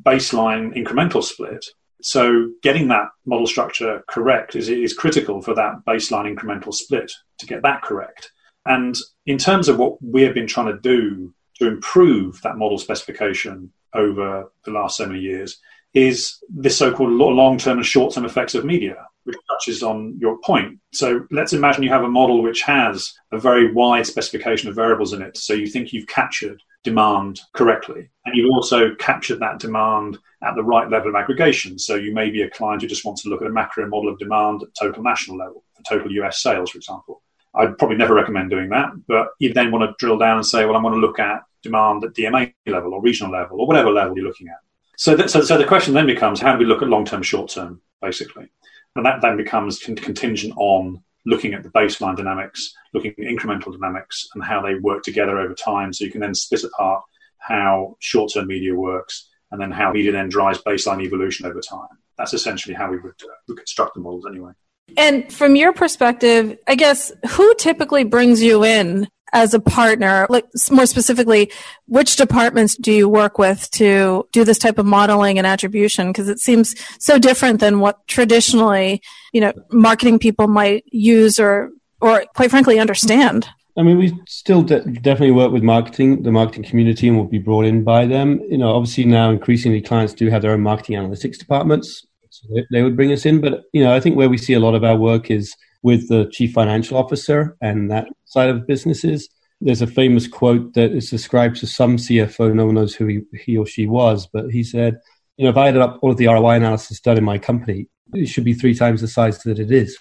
baseline 0.03 0.75
incremental 0.75 1.23
split. 1.23 1.65
So 2.01 2.49
getting 2.63 2.87
that 2.87 3.09
model 3.25 3.47
structure 3.47 4.03
correct 4.07 4.55
is, 4.55 4.69
is 4.69 4.93
critical 4.93 5.41
for 5.41 5.53
that 5.55 5.83
baseline 5.85 6.33
incremental 6.33 6.73
split 6.73 7.11
to 7.39 7.45
get 7.45 7.61
that 7.63 7.81
correct. 7.81 8.31
And 8.65 8.95
in 9.25 9.37
terms 9.37 9.67
of 9.67 9.77
what 9.77 10.01
we 10.01 10.21
have 10.23 10.33
been 10.33 10.47
trying 10.47 10.67
to 10.67 10.79
do 10.79 11.33
to 11.61 11.67
improve 11.67 12.41
that 12.41 12.57
model 12.57 12.79
specification 12.79 13.71
over 13.93 14.51
the 14.65 14.71
last 14.71 14.97
so 14.97 15.05
many 15.05 15.19
years 15.19 15.59
is 15.93 16.43
this 16.49 16.77
so-called 16.77 17.11
long-term 17.11 17.77
and 17.77 17.85
short-term 17.85 18.25
effects 18.25 18.55
of 18.55 18.65
media, 18.65 19.05
which 19.25 19.35
touches 19.47 19.83
on 19.83 20.17
your 20.19 20.39
point. 20.39 20.79
So 20.91 21.27
let's 21.29 21.53
imagine 21.53 21.83
you 21.83 21.89
have 21.89 22.03
a 22.03 22.09
model 22.09 22.41
which 22.41 22.63
has 22.63 23.13
a 23.31 23.37
very 23.37 23.71
wide 23.71 24.07
specification 24.07 24.69
of 24.69 24.75
variables 24.75 25.13
in 25.13 25.21
it. 25.21 25.37
So 25.37 25.53
you 25.53 25.67
think 25.67 25.93
you've 25.93 26.07
captured 26.07 26.63
demand 26.83 27.41
correctly, 27.53 28.09
and 28.25 28.35
you've 28.35 28.49
also 28.51 28.95
captured 28.95 29.39
that 29.39 29.59
demand 29.59 30.17
at 30.43 30.55
the 30.55 30.63
right 30.63 30.89
level 30.89 31.09
of 31.09 31.15
aggregation. 31.15 31.77
So 31.77 31.93
you 31.93 32.11
may 32.11 32.31
be 32.31 32.41
a 32.41 32.49
client 32.49 32.81
who 32.81 32.87
just 32.87 33.05
wants 33.05 33.21
to 33.21 33.29
look 33.29 33.41
at 33.41 33.47
a 33.47 33.51
macro 33.51 33.87
model 33.87 34.11
of 34.11 34.17
demand 34.17 34.63
at 34.63 34.69
total 34.79 35.03
national 35.03 35.37
level, 35.37 35.63
for 35.75 35.83
total 35.83 36.11
US 36.23 36.41
sales, 36.41 36.71
for 36.71 36.79
example. 36.79 37.21
I'd 37.53 37.77
probably 37.77 37.97
never 37.97 38.15
recommend 38.15 38.49
doing 38.49 38.69
that, 38.69 38.91
but 39.07 39.27
you 39.39 39.53
then 39.53 39.71
want 39.71 39.83
to 39.83 39.93
drill 39.99 40.17
down 40.17 40.37
and 40.37 40.45
say, 40.45 40.65
well, 40.65 40.75
I'm 40.75 40.83
going 40.83 40.95
to 40.95 41.05
look 41.05 41.19
at 41.19 41.43
demand 41.63 42.03
at 42.03 42.13
DMA 42.13 42.53
level 42.65 42.93
or 42.93 43.01
regional 43.01 43.31
level 43.31 43.59
or 43.59 43.67
whatever 43.67 43.91
level 43.91 44.15
you're 44.15 44.25
looking 44.25 44.47
at. 44.47 44.57
So, 44.97 45.15
that, 45.15 45.29
so, 45.29 45.41
so 45.41 45.57
the 45.57 45.65
question 45.65 45.93
then 45.93 46.05
becomes, 46.05 46.39
how 46.39 46.53
do 46.53 46.59
we 46.59 46.65
look 46.65 46.81
at 46.81 46.87
long 46.87 47.05
term, 47.05 47.23
short 47.23 47.49
term, 47.49 47.81
basically? 48.01 48.49
And 48.95 49.05
that 49.05 49.21
then 49.21 49.37
becomes 49.37 49.79
contingent 49.79 50.53
on 50.57 51.01
looking 51.25 51.53
at 51.53 51.63
the 51.63 51.69
baseline 51.69 52.17
dynamics, 52.17 52.73
looking 52.93 53.11
at 53.11 53.17
incremental 53.17 53.71
dynamics, 53.71 54.27
and 54.33 54.43
how 54.43 54.61
they 54.61 54.75
work 54.75 55.03
together 55.03 55.39
over 55.39 55.53
time. 55.53 55.93
So 55.93 56.03
you 56.03 56.11
can 56.11 56.21
then 56.21 56.35
split 56.35 56.63
apart 56.63 57.03
how 57.37 57.95
short 57.99 58.31
term 58.33 58.47
media 58.47 58.75
works 58.75 59.27
and 59.51 59.59
then 59.59 59.71
how 59.71 59.91
media 59.91 60.11
then 60.11 60.29
drives 60.29 60.61
baseline 60.61 61.03
evolution 61.03 61.45
over 61.45 61.61
time. 61.61 61.87
That's 62.17 62.33
essentially 62.33 62.75
how 62.75 62.89
we 62.89 62.97
would, 62.99 63.13
uh, 63.23 63.55
construct 63.55 63.95
the 63.95 64.01
models 64.01 64.25
anyway. 64.29 64.51
And 64.97 65.31
from 65.31 65.55
your 65.55 65.73
perspective, 65.73 66.57
I 66.67 66.75
guess 66.75 67.11
who 67.31 67.53
typically 67.55 68.03
brings 68.03 68.43
you 68.43 68.63
in 68.63 69.07
as 69.33 69.53
a 69.53 69.59
partner? 69.59 70.27
Like 70.29 70.45
more 70.71 70.85
specifically, 70.85 71.51
which 71.87 72.15
departments 72.15 72.75
do 72.75 72.91
you 72.91 73.09
work 73.09 73.37
with 73.37 73.69
to 73.71 74.27
do 74.31 74.43
this 74.43 74.57
type 74.57 74.77
of 74.77 74.85
modeling 74.85 75.37
and 75.37 75.47
attribution? 75.47 76.07
Because 76.07 76.29
it 76.29 76.39
seems 76.39 76.75
so 76.99 77.17
different 77.17 77.59
than 77.59 77.79
what 77.79 78.05
traditionally, 78.07 79.01
you 79.33 79.41
know, 79.41 79.53
marketing 79.71 80.19
people 80.19 80.47
might 80.47 80.83
use 80.91 81.39
or, 81.39 81.71
or 81.99 82.25
quite 82.35 82.49
frankly, 82.49 82.79
understand. 82.79 83.47
I 83.77 83.83
mean, 83.83 83.97
we 83.97 84.13
still 84.27 84.63
de- 84.63 84.83
definitely 84.83 85.31
work 85.31 85.51
with 85.51 85.63
marketing, 85.63 86.23
the 86.23 86.31
marketing 86.31 86.63
community, 86.63 87.07
and 87.07 87.17
will 87.17 87.25
be 87.25 87.39
brought 87.39 87.65
in 87.65 87.83
by 87.83 88.05
them. 88.05 88.41
You 88.49 88.57
know, 88.57 88.71
obviously 88.71 89.05
now 89.05 89.31
increasingly 89.31 89.81
clients 89.81 90.13
do 90.13 90.29
have 90.29 90.41
their 90.41 90.51
own 90.51 90.61
marketing 90.61 90.97
analytics 90.97 91.37
departments, 91.37 92.05
so 92.29 92.47
they, 92.53 92.65
they 92.71 92.83
would 92.83 92.97
bring 92.97 93.13
us 93.13 93.25
in. 93.25 93.39
But 93.39 93.63
you 93.71 93.83
know, 93.83 93.93
I 93.93 94.01
think 94.01 94.17
where 94.17 94.29
we 94.29 94.37
see 94.37 94.53
a 94.53 94.59
lot 94.59 94.75
of 94.75 94.83
our 94.83 94.97
work 94.97 95.31
is 95.31 95.55
with 95.83 96.07
the 96.09 96.29
chief 96.31 96.53
financial 96.53 96.97
officer 96.97 97.57
and 97.61 97.89
that 97.91 98.07
side 98.25 98.49
of 98.49 98.67
businesses. 98.67 99.29
There's 99.59 99.81
a 99.81 99.87
famous 99.87 100.27
quote 100.27 100.73
that 100.73 100.91
is 100.91 101.13
ascribed 101.13 101.57
to 101.57 101.67
some 101.67 101.97
CFO. 101.97 102.53
No 102.53 102.65
one 102.65 102.75
knows 102.75 102.95
who 102.95 103.05
he, 103.05 103.21
he 103.45 103.57
or 103.57 103.65
she 103.65 103.87
was, 103.87 104.27
but 104.31 104.49
he 104.49 104.63
said, 104.63 104.97
"You 105.37 105.45
know, 105.45 105.51
if 105.51 105.57
I 105.57 105.67
added 105.67 105.81
up 105.81 105.99
all 106.01 106.11
of 106.11 106.17
the 106.17 106.27
ROI 106.27 106.55
analysis 106.55 106.99
done 106.99 107.17
in 107.17 107.23
my 107.23 107.37
company, 107.37 107.87
it 108.13 108.27
should 108.27 108.43
be 108.43 108.53
three 108.53 108.73
times 108.73 109.01
the 109.01 109.07
size 109.07 109.43
that 109.43 109.59
it 109.59 109.71
is." 109.71 109.97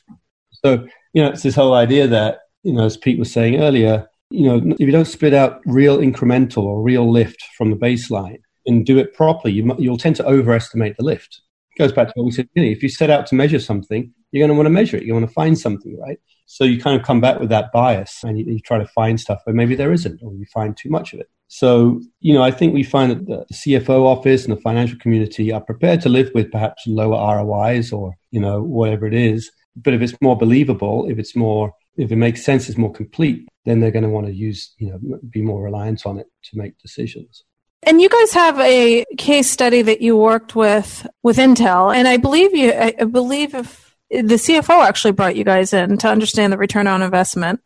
So, 0.65 0.87
you 1.13 1.23
know, 1.23 1.29
it's 1.29 1.43
this 1.43 1.55
whole 1.55 1.75
idea 1.75 2.07
that, 2.07 2.41
you 2.63 2.73
know, 2.73 2.85
as 2.85 2.97
Pete 2.97 3.19
was 3.19 3.33
saying 3.33 3.61
earlier, 3.61 4.09
you 4.31 4.47
know, 4.47 4.75
if 4.75 4.81
you 4.81 4.93
don't 4.93 5.07
split 5.07 5.35
out 5.35 5.61
real 5.67 5.99
incremental 5.99 6.63
or 6.63 6.83
real 6.83 7.11
lift 7.11 7.43
from 7.57 7.71
the 7.71 7.77
baseline 7.77 8.41
and 8.67 8.87
do 8.87 8.99
it 8.99 9.15
properly, 9.15 9.55
you, 9.55 9.75
you'll 9.79 9.99
tend 9.99 10.17
to 10.17 10.27
overestimate 10.27 10.97
the 10.97 11.05
lift. 11.05 11.43
Goes 11.81 11.93
back 11.93 12.09
to 12.09 12.13
what 12.17 12.27
we 12.27 12.33
said. 12.33 12.47
Know, 12.55 12.63
if 12.63 12.83
you 12.83 12.91
set 12.91 13.09
out 13.09 13.27
to 13.29 13.35
measure 13.35 13.59
something, 13.59 14.13
you're 14.33 14.47
going 14.47 14.51
to 14.51 14.55
want 14.55 14.67
to 14.67 14.71
measure 14.71 14.99
it. 14.99 15.05
You 15.05 15.15
want 15.15 15.27
to 15.27 15.33
find 15.33 15.59
something, 15.59 15.99
right? 15.99 16.21
So 16.45 16.65
you 16.65 16.79
kind 16.79 17.01
of 17.01 17.07
come 17.07 17.23
back 17.23 17.41
with 17.41 17.49
that 17.49 17.73
bias 17.73 18.23
and 18.23 18.39
you, 18.39 18.45
you, 18.45 18.61
try 18.61 18.77
to 18.77 18.87
find 18.89 19.19
stuff 19.19 19.41
where 19.45 19.55
maybe 19.55 19.75
there 19.75 19.91
isn't, 19.91 20.21
or 20.23 20.35
you 20.35 20.45
find 20.53 20.77
too 20.77 20.91
much 20.91 21.15
of 21.15 21.21
it. 21.21 21.31
So, 21.49 22.03
you 22.21 22.35
know, 22.35 22.43
I 22.43 22.51
think 22.51 22.75
we 22.75 22.83
find 22.83 23.11
that 23.11 23.27
the 23.27 23.47
CFO 23.55 24.05
office 24.05 24.45
and 24.45 24.55
the 24.55 24.61
financial 24.61 24.99
community 24.99 25.51
are 25.53 25.63
prepared 25.63 26.03
to 26.03 26.11
live 26.11 26.31
with 26.35 26.53
perhaps 26.53 26.87
lower 26.87 27.17
ROIs 27.43 27.93
or, 27.93 28.13
you 28.31 28.41
know, 28.41 28.61
whatever 28.61 29.07
it 29.07 29.15
is. 29.15 29.51
But 29.75 29.95
if 29.95 30.03
it's 30.03 30.21
more 30.21 30.37
believable, 30.37 31.09
if 31.09 31.19
it's 31.19 31.35
more 31.35 31.73
if 31.97 32.13
it 32.13 32.17
makes 32.17 32.45
sense, 32.45 32.69
it's 32.69 32.79
more 32.79 32.93
complete, 32.93 33.49
then 33.65 33.81
they're 33.81 33.91
going 33.91 34.05
to 34.05 34.11
want 34.11 34.27
to 34.27 34.35
use, 34.35 34.75
you 34.79 34.91
know, 34.91 35.19
be 35.31 35.43
more 35.43 35.63
reliant 35.63 36.05
on 36.05 36.19
it 36.19 36.27
to 36.45 36.59
make 36.59 36.79
decisions. 36.79 37.45
And 37.83 38.01
you 38.01 38.09
guys 38.09 38.33
have 38.33 38.59
a 38.61 39.05
case 39.17 39.51
study 39.51 39.83
that 39.83 40.03
you 40.03 40.17
worked 40.17 40.55
with 40.55 41.07
with 41.23 41.39
Intel, 41.39 41.95
and 41.95 42.07
I 42.07 42.19
believe 42.19 42.55
you, 42.55 42.73
I 42.73 43.05
believe 43.05 43.55
if 43.55 43.97
the 44.11 44.35
CFO 44.35 44.85
actually 44.85 45.13
brought 45.13 45.37
you 45.37 45.45
guys 45.45 45.73
in 45.73 45.97
to 45.99 46.09
understand 46.09 46.53
the 46.53 46.59
return 46.59 46.87
on 46.87 47.01
investment 47.01 47.61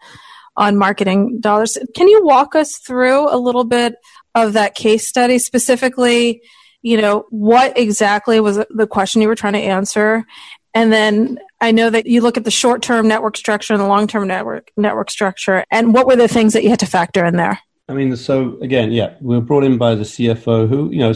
on 0.57 0.77
marketing 0.77 1.41
dollars. 1.41 1.79
Can 1.97 2.07
you 2.07 2.25
walk 2.25 2.55
us 2.55 2.79
through 2.79 3.35
a 3.35 3.39
little 3.39 3.65
bit 3.65 3.97
of 4.35 4.53
that 4.53 4.75
case 4.75 5.07
study 5.07 5.39
specifically? 5.39 6.43
You 6.83 7.01
know, 7.01 7.25
what 7.31 7.77
exactly 7.79 8.39
was 8.41 8.61
the 8.71 8.87
question 8.87 9.23
you 9.23 9.29
were 9.29 9.35
trying 9.35 9.55
to 9.55 9.59
answer? 9.59 10.25
And 10.75 10.93
then 10.93 11.39
I 11.61 11.71
know 11.71 11.89
that 11.91 12.07
you 12.07 12.21
look 12.21 12.37
at 12.37 12.45
the 12.45 12.51
short 12.51 12.83
term 12.83 13.09
network 13.09 13.37
structure 13.37 13.73
and 13.73 13.83
the 13.83 13.87
long 13.87 14.07
term 14.07 14.29
network 14.29 14.71
network 14.77 15.11
structure. 15.11 15.65
And 15.71 15.95
what 15.95 16.07
were 16.07 16.17
the 16.17 16.29
things 16.29 16.53
that 16.53 16.63
you 16.63 16.71
had 16.71 16.81
to 16.81 16.87
factor 16.87 17.25
in 17.25 17.37
there? 17.37 17.59
I 17.89 17.93
mean, 17.93 18.17
so 18.17 18.59
again, 18.63 18.93
yeah, 18.93 19.15
we 19.21 19.37
were 19.37 19.43
brought 19.43 19.65
in 19.65 19.77
by 19.77 19.95
the 19.95 20.05
CFO 20.05 20.69
who, 20.69 20.91
you 20.91 21.01
know, 21.01 21.13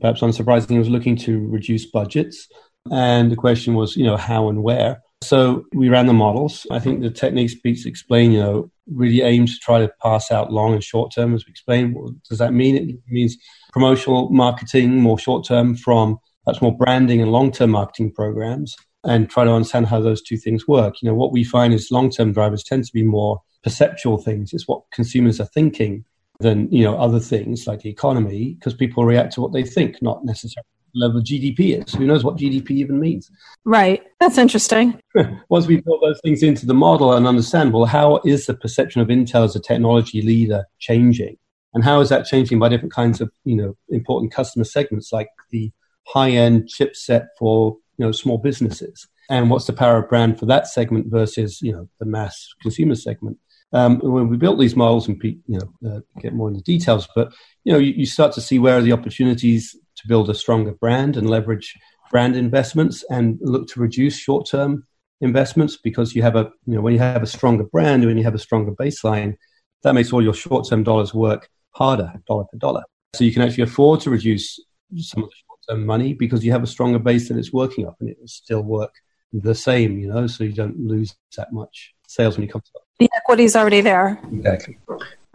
perhaps 0.00 0.20
unsurprisingly 0.20 0.78
was 0.78 0.88
looking 0.88 1.16
to 1.16 1.46
reduce 1.48 1.86
budgets. 1.86 2.48
And 2.90 3.30
the 3.30 3.36
question 3.36 3.74
was, 3.74 3.96
you 3.96 4.04
know, 4.04 4.16
how 4.16 4.48
and 4.48 4.62
where. 4.62 5.02
So 5.22 5.64
we 5.72 5.88
ran 5.88 6.06
the 6.06 6.12
models. 6.12 6.66
I 6.70 6.78
think 6.78 7.00
the 7.00 7.10
technique 7.10 7.50
speaks 7.50 7.86
explain, 7.86 8.32
you 8.32 8.40
know, 8.40 8.70
really 8.86 9.22
aims 9.22 9.54
to 9.54 9.64
try 9.64 9.78
to 9.78 9.92
pass 10.02 10.30
out 10.30 10.52
long 10.52 10.74
and 10.74 10.82
short 10.82 11.12
term, 11.14 11.34
as 11.34 11.46
we 11.46 11.50
explained. 11.50 11.94
What 11.94 12.12
does 12.28 12.38
that 12.38 12.52
mean? 12.52 12.76
It 12.76 12.96
means 13.08 13.36
promotional 13.72 14.30
marketing, 14.30 15.00
more 15.00 15.18
short 15.18 15.46
term 15.46 15.76
from 15.76 16.18
perhaps 16.44 16.60
more 16.60 16.76
branding 16.76 17.20
and 17.20 17.30
long 17.30 17.52
term 17.52 17.70
marketing 17.70 18.12
programs 18.12 18.74
and 19.04 19.28
try 19.30 19.44
to 19.44 19.50
understand 19.50 19.86
how 19.86 20.00
those 20.00 20.22
two 20.22 20.36
things 20.36 20.66
work. 20.68 20.94
You 21.00 21.08
know, 21.08 21.14
what 21.14 21.32
we 21.32 21.44
find 21.44 21.72
is 21.72 21.90
long 21.90 22.10
term 22.10 22.32
drivers 22.32 22.64
tend 22.64 22.84
to 22.84 22.92
be 22.92 23.02
more 23.02 23.40
perceptual 23.62 24.18
things. 24.18 24.52
It's 24.52 24.66
what 24.66 24.82
consumers 24.92 25.40
are 25.40 25.46
thinking 25.46 26.04
than, 26.42 26.70
you 26.70 26.84
know, 26.84 26.96
other 26.96 27.20
things 27.20 27.66
like 27.66 27.80
the 27.80 27.90
economy 27.90 28.54
because 28.54 28.74
people 28.74 29.04
react 29.04 29.32
to 29.34 29.40
what 29.40 29.52
they 29.52 29.64
think, 29.64 30.02
not 30.02 30.24
necessarily 30.24 30.66
level 30.94 31.18
of 31.18 31.24
GDP 31.24 31.82
is. 31.82 31.94
Who 31.94 32.06
knows 32.06 32.24
what 32.24 32.36
GDP 32.36 32.72
even 32.72 33.00
means? 33.00 33.30
Right. 33.64 34.02
That's 34.20 34.38
interesting. 34.38 35.00
Once 35.48 35.66
we 35.66 35.80
put 35.80 36.00
those 36.00 36.20
things 36.22 36.42
into 36.42 36.66
the 36.66 36.74
model 36.74 37.12
and 37.12 37.26
understand, 37.26 37.72
well, 37.72 37.84
how 37.84 38.20
is 38.24 38.46
the 38.46 38.54
perception 38.54 39.00
of 39.00 39.08
Intel 39.08 39.44
as 39.44 39.56
a 39.56 39.60
technology 39.60 40.22
leader 40.22 40.64
changing? 40.78 41.36
And 41.74 41.82
how 41.82 42.00
is 42.00 42.10
that 42.10 42.26
changing 42.26 42.58
by 42.58 42.68
different 42.68 42.92
kinds 42.92 43.20
of, 43.20 43.30
you 43.44 43.56
know, 43.56 43.76
important 43.88 44.32
customer 44.32 44.64
segments 44.64 45.12
like 45.12 45.28
the 45.50 45.72
high-end 46.06 46.68
chipset 46.68 47.28
for, 47.38 47.76
you 47.96 48.04
know, 48.04 48.12
small 48.12 48.38
businesses? 48.38 49.06
And 49.30 49.48
what's 49.48 49.66
the 49.66 49.72
power 49.72 50.02
of 50.02 50.10
brand 50.10 50.38
for 50.38 50.46
that 50.46 50.66
segment 50.66 51.06
versus, 51.06 51.62
you 51.62 51.72
know, 51.72 51.88
the 51.98 52.04
mass 52.04 52.48
consumer 52.60 52.94
segment? 52.94 53.38
Um, 53.74 54.00
when 54.00 54.28
we 54.28 54.36
built 54.36 54.58
these 54.58 54.76
models 54.76 55.08
and 55.08 55.18
you 55.22 55.40
know 55.48 55.90
uh, 55.90 56.00
get 56.20 56.34
more 56.34 56.48
into 56.48 56.60
details, 56.62 57.08
but 57.14 57.32
you 57.64 57.72
know 57.72 57.78
you, 57.78 57.92
you, 57.92 58.06
start 58.06 58.32
to 58.34 58.40
see 58.40 58.58
where 58.58 58.76
are 58.76 58.82
the 58.82 58.92
opportunities 58.92 59.74
to 59.96 60.08
build 60.08 60.28
a 60.28 60.34
stronger 60.34 60.72
brand 60.72 61.16
and 61.16 61.30
leverage 61.30 61.74
brand 62.10 62.36
investments 62.36 63.02
and 63.08 63.38
look 63.40 63.66
to 63.68 63.80
reduce 63.80 64.16
short 64.18 64.46
term 64.46 64.86
investments 65.22 65.78
because 65.82 66.14
you 66.14 66.20
have 66.20 66.36
a 66.36 66.50
you 66.66 66.74
know 66.74 66.82
when 66.82 66.92
you 66.92 66.98
have 66.98 67.22
a 67.22 67.26
stronger 67.26 67.64
brand 67.64 68.04
when 68.04 68.18
you 68.18 68.24
have 68.24 68.34
a 68.34 68.38
stronger 68.38 68.72
baseline 68.72 69.36
that 69.82 69.94
makes 69.94 70.12
all 70.12 70.22
your 70.22 70.34
short 70.34 70.68
term 70.68 70.82
dollars 70.82 71.14
work 71.14 71.48
harder 71.70 72.12
dollar 72.26 72.44
for 72.50 72.56
dollar. 72.58 72.82
So 73.14 73.24
you 73.24 73.32
can 73.32 73.42
actually 73.42 73.64
afford 73.64 74.00
to 74.00 74.10
reduce 74.10 74.58
some 74.96 75.22
of 75.22 75.30
the 75.30 75.36
short 75.46 75.60
term 75.68 75.86
money 75.86 76.12
because 76.12 76.44
you 76.44 76.52
have 76.52 76.62
a 76.62 76.66
stronger 76.66 76.98
base 76.98 77.28
that 77.28 77.38
it's 77.38 77.52
working 77.52 77.86
up 77.86 77.96
and 78.00 78.10
it 78.10 78.18
will 78.20 78.28
still 78.28 78.62
work 78.62 78.92
the 79.32 79.54
same 79.54 79.98
you 79.98 80.08
know 80.12 80.26
so 80.26 80.44
you 80.44 80.52
don't 80.52 80.78
lose 80.78 81.16
that 81.36 81.52
much 81.52 81.94
sales 82.06 82.36
when 82.36 82.46
you 82.46 82.52
come 82.52 82.60
to 82.60 82.70
the 83.02 83.10
equity 83.16 83.44
is 83.44 83.56
already 83.56 83.80
there 83.80 84.18
exactly 84.32 84.78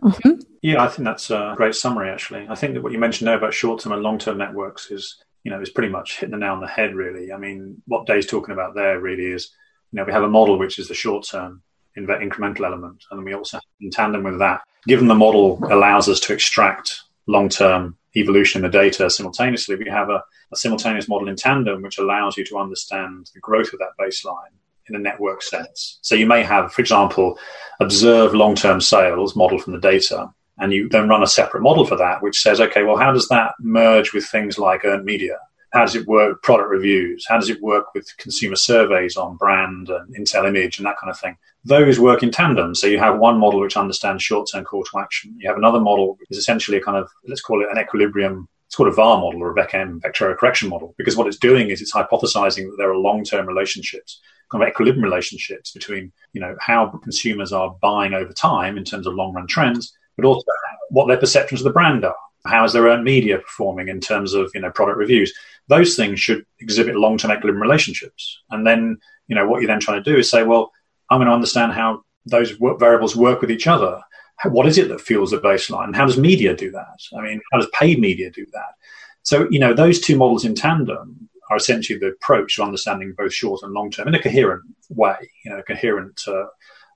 Mm-hmm. 0.03 0.41
Yeah, 0.61 0.83
I 0.83 0.87
think 0.87 1.05
that's 1.05 1.29
a 1.29 1.53
great 1.57 1.75
summary. 1.75 2.09
Actually, 2.09 2.47
I 2.49 2.55
think 2.55 2.73
that 2.73 2.83
what 2.83 2.91
you 2.91 2.99
mentioned 2.99 3.27
there 3.27 3.37
about 3.37 3.53
short-term 3.53 3.93
and 3.93 4.01
long-term 4.01 4.37
networks 4.37 4.91
is, 4.91 5.23
you 5.43 5.51
know, 5.51 5.61
is 5.61 5.69
pretty 5.69 5.91
much 5.91 6.19
hitting 6.19 6.31
the 6.31 6.37
nail 6.37 6.53
on 6.53 6.61
the 6.61 6.67
head. 6.67 6.95
Really, 6.95 7.31
I 7.31 7.37
mean, 7.37 7.81
what 7.87 8.05
Dave's 8.05 8.27
talking 8.27 8.53
about 8.53 8.75
there 8.75 8.99
really 8.99 9.25
is, 9.25 9.51
you 9.91 9.97
know, 9.97 10.03
we 10.03 10.13
have 10.13 10.23
a 10.23 10.29
model 10.29 10.57
which 10.57 10.79
is 10.79 10.87
the 10.87 10.93
short-term 10.93 11.61
incremental 11.97 12.65
element, 12.65 13.03
and 13.09 13.23
we 13.23 13.33
also, 13.33 13.59
in 13.81 13.89
tandem 13.89 14.23
with 14.23 14.37
that, 14.39 14.61
given 14.85 15.07
the 15.07 15.15
model 15.15 15.59
allows 15.71 16.07
us 16.07 16.19
to 16.19 16.33
extract 16.33 17.01
long-term 17.25 17.97
evolution 18.15 18.63
in 18.63 18.71
the 18.71 18.77
data 18.77 19.09
simultaneously, 19.09 19.75
we 19.75 19.89
have 19.89 20.09
a, 20.09 20.23
a 20.51 20.55
simultaneous 20.55 21.07
model 21.07 21.27
in 21.27 21.35
tandem 21.35 21.81
which 21.81 21.97
allows 21.97 22.37
you 22.37 22.45
to 22.45 22.57
understand 22.57 23.29
the 23.33 23.39
growth 23.39 23.73
of 23.73 23.79
that 23.79 23.89
baseline 23.99 24.53
in 24.89 24.95
a 24.95 24.99
network 24.99 25.41
sense. 25.41 25.99
So 26.01 26.15
you 26.15 26.25
may 26.25 26.43
have, 26.43 26.71
for 26.71 26.81
example, 26.81 27.37
observe 27.79 28.33
long-term 28.33 28.81
sales 28.81 29.35
model 29.35 29.59
from 29.59 29.73
the 29.73 29.79
data, 29.79 30.29
and 30.57 30.73
you 30.73 30.89
then 30.89 31.07
run 31.07 31.23
a 31.23 31.27
separate 31.27 31.61
model 31.61 31.85
for 31.85 31.97
that, 31.97 32.21
which 32.21 32.39
says, 32.39 32.59
okay, 32.59 32.83
well, 32.83 32.97
how 32.97 33.11
does 33.11 33.27
that 33.27 33.53
merge 33.59 34.13
with 34.13 34.25
things 34.25 34.57
like 34.57 34.85
earned 34.85 35.05
media? 35.05 35.37
How 35.73 35.81
does 35.81 35.95
it 35.95 36.07
work 36.07 36.29
with 36.29 36.41
product 36.41 36.69
reviews? 36.69 37.25
How 37.27 37.35
does 37.35 37.49
it 37.49 37.61
work 37.61 37.93
with 37.93 38.07
consumer 38.17 38.55
surveys 38.55 39.17
on 39.17 39.35
brand 39.35 39.89
and 39.89 40.15
Intel 40.15 40.47
image 40.47 40.77
and 40.77 40.87
that 40.87 40.97
kind 40.97 41.11
of 41.11 41.19
thing? 41.19 41.37
Those 41.65 41.99
work 41.99 42.23
in 42.23 42.31
tandem. 42.31 42.73
So 42.73 42.87
you 42.87 42.99
have 42.99 43.19
one 43.19 43.37
model 43.37 43.59
which 43.59 43.75
understands 43.75 44.23
short-term 44.23 44.63
call 44.63 44.85
to 44.85 44.99
action. 44.99 45.35
You 45.37 45.49
have 45.49 45.57
another 45.57 45.81
model 45.81 46.15
which 46.15 46.31
is 46.31 46.37
essentially 46.37 46.77
a 46.77 46.81
kind 46.81 46.97
of, 46.97 47.09
let's 47.27 47.41
call 47.41 47.61
it 47.61 47.67
an 47.69 47.77
equilibrium 47.77 48.47
it's 48.67 48.75
called 48.75 48.89
a 48.89 48.91
VAR 48.91 49.17
model 49.17 49.41
or 49.41 49.51
a 49.51 49.55
VECM, 49.55 50.01
vector 50.01 50.25
error 50.25 50.35
correction 50.35 50.67
model, 50.67 50.93
because 50.97 51.15
what 51.15 51.27
it's 51.27 51.37
doing 51.37 51.69
is 51.69 51.81
it's 51.81 51.93
hypothesizing 51.93 52.69
that 52.69 52.75
there 52.77 52.91
are 52.91 52.97
long-term 52.97 53.47
relationships 53.47 54.19
kind 54.51 54.63
of 54.63 54.69
equilibrium 54.69 55.03
relationships 55.03 55.71
between 55.71 56.11
you 56.33 56.41
know 56.41 56.55
how 56.59 56.87
consumers 57.03 57.51
are 57.53 57.75
buying 57.81 58.13
over 58.13 58.33
time 58.33 58.77
in 58.77 58.83
terms 58.83 59.07
of 59.07 59.13
long 59.13 59.33
run 59.33 59.47
trends, 59.47 59.93
but 60.15 60.25
also 60.25 60.45
what 60.89 61.07
their 61.07 61.17
perceptions 61.17 61.61
of 61.61 61.65
the 61.65 61.71
brand 61.71 62.05
are. 62.05 62.15
How 62.45 62.63
is 62.63 62.73
their 62.73 62.87
own 62.87 63.03
media 63.03 63.39
performing 63.39 63.89
in 63.89 63.99
terms 63.99 64.33
of 64.33 64.51
you 64.53 64.61
know 64.61 64.71
product 64.71 64.97
reviews? 64.97 65.33
Those 65.67 65.95
things 65.95 66.19
should 66.19 66.45
exhibit 66.59 66.95
long 66.95 67.17
term 67.17 67.31
equilibrium 67.31 67.61
relationships. 67.61 68.41
And 68.49 68.65
then 68.65 68.97
you 69.27 69.35
know 69.35 69.47
what 69.47 69.61
you're 69.61 69.67
then 69.67 69.79
trying 69.79 70.03
to 70.03 70.11
do 70.11 70.17
is 70.17 70.29
say, 70.29 70.43
well, 70.43 70.71
I'm 71.09 71.19
going 71.19 71.27
to 71.27 71.33
understand 71.33 71.73
how 71.73 72.03
those 72.25 72.51
variables 72.79 73.15
work 73.15 73.41
with 73.41 73.51
each 73.51 73.67
other. 73.67 74.01
What 74.45 74.67
is 74.67 74.77
it 74.77 74.89
that 74.89 75.01
fuels 75.01 75.31
the 75.31 75.39
baseline? 75.39 75.95
How 75.95 76.05
does 76.05 76.17
media 76.17 76.55
do 76.55 76.69
that? 76.71 76.99
I 77.17 77.21
mean, 77.21 77.41
how 77.51 77.59
does 77.59 77.69
paid 77.73 77.99
media 77.99 78.29
do 78.29 78.45
that? 78.53 78.75
So, 79.23 79.47
you 79.49 79.59
know, 79.59 79.73
those 79.73 79.99
two 79.99 80.15
models 80.15 80.45
in 80.45 80.53
tandem 80.53 81.27
are 81.49 81.57
essentially 81.57 81.99
the 81.99 82.07
approach 82.07 82.55
to 82.55 82.63
understanding 82.63 83.13
both 83.17 83.33
short 83.33 83.61
and 83.63 83.73
long 83.73 83.91
term 83.91 84.07
in 84.07 84.15
a 84.15 84.21
coherent 84.21 84.63
way, 84.89 85.15
you 85.43 85.51
know, 85.51 85.59
a 85.59 85.63
coherent, 85.63 86.19
uh, 86.27 86.45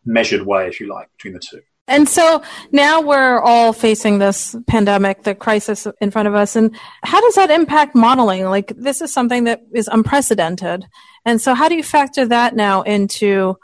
measured 0.05 0.45
way, 0.45 0.67
if 0.67 0.79
you 0.79 0.87
like, 0.87 1.09
between 1.17 1.33
the 1.33 1.39
two. 1.39 1.61
And 1.87 2.07
so 2.07 2.41
now 2.71 3.01
we're 3.01 3.39
all 3.39 3.73
facing 3.73 4.19
this 4.19 4.55
pandemic, 4.67 5.23
the 5.23 5.35
crisis 5.35 5.87
in 5.99 6.11
front 6.11 6.27
of 6.27 6.35
us. 6.35 6.55
And 6.55 6.75
how 7.03 7.19
does 7.19 7.35
that 7.35 7.51
impact 7.51 7.95
modeling? 7.95 8.45
Like, 8.45 8.71
this 8.77 9.01
is 9.01 9.13
something 9.13 9.43
that 9.45 9.61
is 9.73 9.89
unprecedented. 9.91 10.85
And 11.25 11.41
so, 11.41 11.53
how 11.53 11.67
do 11.67 11.75
you 11.75 11.83
factor 11.83 12.25
that 12.27 12.55
now 12.55 12.83
into 12.83 13.57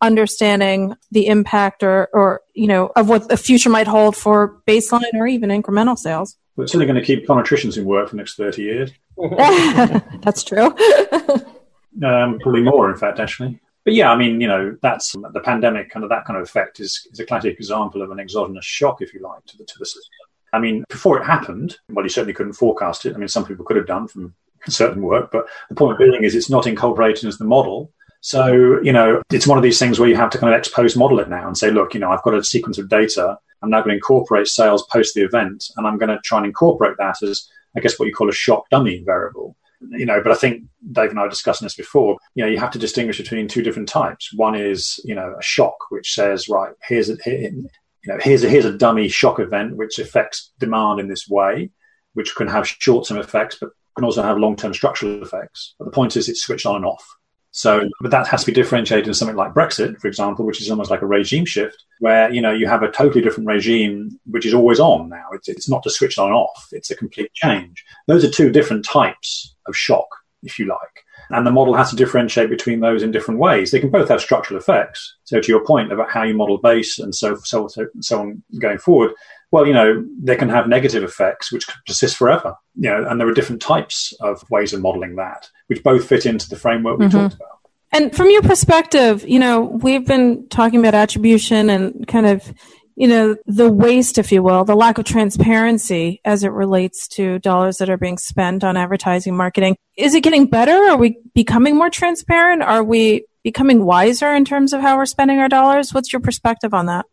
understanding 0.00 0.94
the 1.10 1.26
impact 1.26 1.82
or, 1.82 2.08
or 2.12 2.40
you 2.54 2.66
know, 2.66 2.90
of 2.96 3.08
what 3.08 3.28
the 3.28 3.36
future 3.36 3.70
might 3.70 3.86
hold 3.86 4.16
for 4.16 4.62
baseline 4.66 5.14
or 5.14 5.26
even 5.26 5.50
incremental 5.50 5.98
sales? 5.98 6.36
We're 6.56 6.66
certainly 6.66 6.86
going 6.86 7.00
to 7.00 7.04
keep 7.04 7.26
econometricians 7.26 7.76
in 7.76 7.84
work 7.84 8.08
for 8.08 8.14
the 8.14 8.18
next 8.18 8.36
30 8.36 8.62
years. 8.62 8.90
that's 10.22 10.44
true. 10.44 10.66
um, 12.02 12.38
probably 12.40 12.62
more, 12.62 12.90
in 12.90 12.96
fact, 12.96 13.20
actually. 13.20 13.60
But 13.84 13.94
yeah, 13.94 14.10
I 14.10 14.16
mean, 14.16 14.40
you 14.40 14.48
know, 14.48 14.76
that's 14.82 15.12
the 15.12 15.40
pandemic, 15.40 15.90
kind 15.90 16.04
of 16.04 16.10
that 16.10 16.24
kind 16.24 16.38
of 16.38 16.42
effect 16.42 16.80
is, 16.80 17.06
is 17.12 17.20
a 17.20 17.26
classic 17.26 17.54
example 17.58 18.00
of 18.02 18.10
an 18.10 18.18
exogenous 18.18 18.64
shock, 18.64 19.02
if 19.02 19.12
you 19.12 19.20
like, 19.20 19.44
to 19.46 19.58
the, 19.58 19.64
to 19.64 19.74
the 19.78 19.86
system. 19.86 20.10
I 20.54 20.58
mean, 20.58 20.84
before 20.88 21.20
it 21.20 21.26
happened, 21.26 21.76
well, 21.90 22.04
you 22.04 22.08
certainly 22.08 22.32
couldn't 22.32 22.54
forecast 22.54 23.04
it. 23.04 23.14
I 23.14 23.18
mean, 23.18 23.28
some 23.28 23.44
people 23.44 23.64
could 23.64 23.76
have 23.76 23.86
done 23.86 24.08
from 24.08 24.34
certain 24.68 25.02
work, 25.02 25.30
but 25.30 25.46
the 25.68 25.74
point 25.74 25.98
being 25.98 26.24
is 26.24 26.34
it's 26.34 26.48
not 26.48 26.66
incorporated 26.66 27.26
as 27.26 27.38
the 27.38 27.44
model. 27.44 27.92
So, 28.20 28.80
you 28.80 28.92
know, 28.92 29.20
it's 29.30 29.46
one 29.46 29.58
of 29.58 29.64
these 29.64 29.78
things 29.78 29.98
where 29.98 30.08
you 30.08 30.16
have 30.16 30.30
to 30.30 30.38
kind 30.38 30.52
of 30.52 30.56
ex 30.56 30.68
post 30.68 30.96
model 30.96 31.18
it 31.18 31.28
now 31.28 31.46
and 31.46 31.58
say, 31.58 31.70
look, 31.70 31.92
you 31.92 32.00
know, 32.00 32.10
I've 32.10 32.22
got 32.22 32.34
a 32.34 32.42
sequence 32.42 32.78
of 32.78 32.88
data. 32.88 33.36
I'm 33.62 33.70
now 33.70 33.80
going 33.80 33.90
to 33.90 33.96
incorporate 33.96 34.46
sales 34.46 34.86
post 34.90 35.14
the 35.14 35.24
event, 35.24 35.64
and 35.76 35.86
I'm 35.86 35.98
going 35.98 36.08
to 36.08 36.20
try 36.24 36.38
and 36.38 36.46
incorporate 36.46 36.96
that 36.98 37.22
as, 37.22 37.50
I 37.76 37.80
guess, 37.80 37.98
what 37.98 38.06
you 38.06 38.14
call 38.14 38.28
a 38.28 38.32
shock 38.32 38.68
dummy 38.70 39.02
variable. 39.04 39.56
You 39.90 40.06
know, 40.06 40.22
but 40.22 40.32
I 40.32 40.36
think 40.36 40.64
Dave 40.92 41.10
and 41.10 41.18
I 41.18 41.24
were 41.24 41.28
discussing 41.28 41.66
this 41.66 41.74
before. 41.74 42.16
You 42.34 42.44
know, 42.44 42.50
you 42.50 42.58
have 42.58 42.70
to 42.70 42.78
distinguish 42.78 43.18
between 43.18 43.48
two 43.48 43.62
different 43.62 43.88
types. 43.88 44.32
One 44.34 44.54
is, 44.54 44.98
you 45.04 45.14
know, 45.14 45.34
a 45.38 45.42
shock, 45.42 45.76
which 45.90 46.14
says, 46.14 46.48
right, 46.48 46.72
here's 46.88 47.10
a, 47.10 47.16
here, 47.22 47.50
you 47.50 47.68
know, 48.06 48.18
here's 48.22 48.44
a, 48.44 48.48
here's 48.48 48.64
a 48.64 48.78
dummy 48.78 49.08
shock 49.08 49.40
event 49.40 49.76
which 49.76 49.98
affects 49.98 50.52
demand 50.58 51.00
in 51.00 51.08
this 51.08 51.28
way, 51.28 51.70
which 52.14 52.34
can 52.34 52.48
have 52.48 52.66
short-term 52.66 53.18
effects, 53.18 53.58
but 53.60 53.70
can 53.96 54.04
also 54.04 54.22
have 54.22 54.38
long-term 54.38 54.72
structural 54.72 55.22
effects. 55.22 55.74
But 55.78 55.86
the 55.86 55.90
point 55.90 56.16
is, 56.16 56.28
it's 56.28 56.42
switched 56.42 56.66
on 56.66 56.76
and 56.76 56.86
off. 56.86 57.16
So, 57.56 57.88
but 58.00 58.10
that 58.10 58.26
has 58.26 58.40
to 58.40 58.46
be 58.46 58.52
differentiated 58.52 59.06
in 59.06 59.14
something 59.14 59.36
like 59.36 59.54
Brexit, 59.54 60.00
for 60.00 60.08
example, 60.08 60.44
which 60.44 60.60
is 60.60 60.68
almost 60.70 60.90
like 60.90 61.02
a 61.02 61.06
regime 61.06 61.44
shift, 61.44 61.84
where 62.00 62.28
you 62.32 62.40
know 62.40 62.50
you 62.50 62.66
have 62.66 62.82
a 62.82 62.90
totally 62.90 63.22
different 63.22 63.46
regime 63.46 64.18
which 64.26 64.44
is 64.44 64.52
always 64.52 64.80
on 64.80 65.08
now. 65.08 65.26
It's, 65.32 65.48
it's 65.48 65.68
not 65.68 65.84
just 65.84 65.96
switched 65.96 66.18
on 66.18 66.26
and 66.26 66.34
off; 66.34 66.68
it's 66.72 66.90
a 66.90 66.96
complete 66.96 67.32
change. 67.32 67.84
Those 68.08 68.24
are 68.24 68.28
two 68.28 68.50
different 68.50 68.84
types 68.84 69.54
of 69.68 69.76
shock, 69.76 70.08
if 70.42 70.58
you 70.58 70.66
like. 70.66 71.04
And 71.30 71.46
the 71.46 71.52
model 71.52 71.74
has 71.74 71.90
to 71.90 71.96
differentiate 71.96 72.50
between 72.50 72.80
those 72.80 73.04
in 73.04 73.12
different 73.12 73.38
ways. 73.38 73.70
They 73.70 73.78
can 73.78 73.90
both 73.90 74.08
have 74.08 74.20
structural 74.20 74.58
effects. 74.58 75.16
So 75.22 75.40
to 75.40 75.48
your 75.48 75.64
point 75.64 75.92
about 75.92 76.10
how 76.10 76.24
you 76.24 76.34
model 76.34 76.58
base 76.58 76.98
and 76.98 77.14
so, 77.14 77.36
so, 77.36 77.68
so 78.00 78.20
on 78.20 78.42
going 78.58 78.78
forward, 78.78 79.12
well, 79.54 79.68
you 79.68 79.72
know, 79.72 80.04
they 80.20 80.34
can 80.34 80.48
have 80.48 80.66
negative 80.66 81.04
effects 81.04 81.52
which 81.52 81.68
could 81.68 81.76
persist 81.86 82.16
forever. 82.16 82.56
You 82.74 82.90
know, 82.90 83.06
and 83.08 83.20
there 83.20 83.28
are 83.28 83.32
different 83.32 83.62
types 83.62 84.12
of 84.18 84.42
ways 84.50 84.72
of 84.72 84.80
modeling 84.80 85.14
that, 85.14 85.48
which 85.68 85.80
both 85.84 86.08
fit 86.08 86.26
into 86.26 86.48
the 86.48 86.56
framework 86.56 86.98
we 86.98 87.06
mm-hmm. 87.06 87.16
talked 87.16 87.36
about. 87.36 87.60
And 87.92 88.12
from 88.16 88.30
your 88.30 88.42
perspective, 88.42 89.24
you 89.24 89.38
know, 89.38 89.60
we've 89.60 90.04
been 90.04 90.48
talking 90.48 90.80
about 90.80 90.96
attribution 90.96 91.70
and 91.70 92.04
kind 92.08 92.26
of, 92.26 92.52
you 92.96 93.06
know, 93.06 93.36
the 93.46 93.70
waste, 93.70 94.18
if 94.18 94.32
you 94.32 94.42
will, 94.42 94.64
the 94.64 94.74
lack 94.74 94.98
of 94.98 95.04
transparency 95.04 96.20
as 96.24 96.42
it 96.42 96.50
relates 96.50 97.06
to 97.10 97.38
dollars 97.38 97.76
that 97.76 97.88
are 97.88 97.96
being 97.96 98.18
spent 98.18 98.64
on 98.64 98.76
advertising 98.76 99.36
marketing. 99.36 99.76
Is 99.96 100.16
it 100.16 100.22
getting 100.22 100.46
better? 100.46 100.72
Are 100.72 100.96
we 100.96 101.18
becoming 101.32 101.76
more 101.76 101.90
transparent? 101.90 102.62
Are 102.62 102.82
we 102.82 103.26
becoming 103.44 103.84
wiser 103.84 104.32
in 104.32 104.44
terms 104.44 104.72
of 104.72 104.80
how 104.80 104.96
we're 104.96 105.06
spending 105.06 105.38
our 105.38 105.48
dollars? 105.48 105.94
What's 105.94 106.12
your 106.12 106.18
perspective 106.18 106.74
on 106.74 106.86
that? 106.86 107.06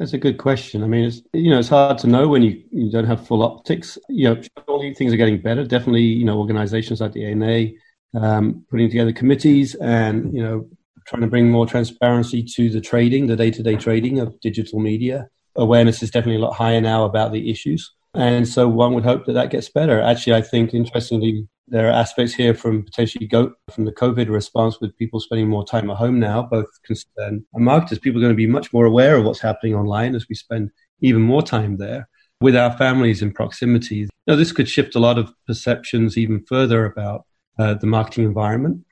That's 0.00 0.14
a 0.14 0.18
good 0.18 0.38
question. 0.38 0.82
I 0.82 0.86
mean, 0.86 1.04
it's 1.04 1.20
you 1.34 1.50
know 1.50 1.58
it's 1.58 1.68
hard 1.68 1.98
to 1.98 2.06
know 2.06 2.26
when 2.26 2.42
you, 2.42 2.64
you 2.70 2.90
don't 2.90 3.04
have 3.04 3.26
full 3.26 3.42
optics. 3.42 3.98
You 4.08 4.30
know, 4.30 4.80
these 4.80 4.96
things 4.96 5.12
are 5.12 5.18
getting 5.18 5.42
better. 5.42 5.62
Definitely, 5.62 6.04
you 6.04 6.24
know, 6.24 6.38
organisations 6.38 7.02
like 7.02 7.12
the 7.12 7.26
ANA 7.26 7.72
um, 8.18 8.64
putting 8.70 8.88
together 8.88 9.12
committees 9.12 9.74
and 9.74 10.32
you 10.32 10.42
know 10.42 10.66
trying 11.06 11.20
to 11.20 11.28
bring 11.28 11.50
more 11.50 11.66
transparency 11.66 12.42
to 12.42 12.70
the 12.70 12.80
trading, 12.80 13.26
the 13.26 13.36
day-to-day 13.36 13.76
trading 13.76 14.20
of 14.20 14.40
digital 14.40 14.80
media. 14.80 15.28
Awareness 15.56 16.02
is 16.02 16.10
definitely 16.10 16.40
a 16.40 16.46
lot 16.46 16.54
higher 16.54 16.80
now 16.80 17.04
about 17.04 17.32
the 17.32 17.50
issues, 17.50 17.92
and 18.14 18.48
so 18.48 18.68
one 18.68 18.94
would 18.94 19.04
hope 19.04 19.26
that 19.26 19.34
that 19.34 19.50
gets 19.50 19.68
better. 19.68 20.00
Actually, 20.00 20.36
I 20.36 20.40
think 20.40 20.72
interestingly, 20.72 21.46
there 21.70 21.88
are 21.88 21.92
aspects 21.92 22.34
here 22.34 22.52
from 22.52 22.82
potentially 22.82 23.26
go 23.26 23.52
from 23.70 23.84
the 23.84 23.92
COVID 23.92 24.28
response 24.28 24.80
with 24.80 24.96
people 24.96 25.20
spending 25.20 25.48
more 25.48 25.64
time 25.64 25.88
at 25.88 25.96
home 25.96 26.18
now, 26.18 26.42
both 26.42 26.66
concern 26.84 27.44
and 27.54 27.64
marketers. 27.64 27.98
People 27.98 28.20
are 28.20 28.24
going 28.24 28.32
to 28.32 28.36
be 28.36 28.46
much 28.46 28.72
more 28.72 28.84
aware 28.84 29.16
of 29.16 29.24
what's 29.24 29.40
happening 29.40 29.74
online 29.74 30.14
as 30.14 30.26
we 30.28 30.34
spend 30.34 30.70
even 31.00 31.22
more 31.22 31.42
time 31.42 31.76
there 31.76 32.08
with 32.40 32.56
our 32.56 32.76
families 32.76 33.22
in 33.22 33.32
proximity. 33.32 34.08
Now, 34.26 34.34
this 34.34 34.52
could 34.52 34.68
shift 34.68 34.96
a 34.96 35.00
lot 35.00 35.18
of 35.18 35.32
perceptions 35.46 36.18
even 36.18 36.44
further 36.46 36.84
about 36.84 37.24
uh, 37.58 37.74
the 37.74 37.86
marketing 37.86 38.24
environment 38.24 38.84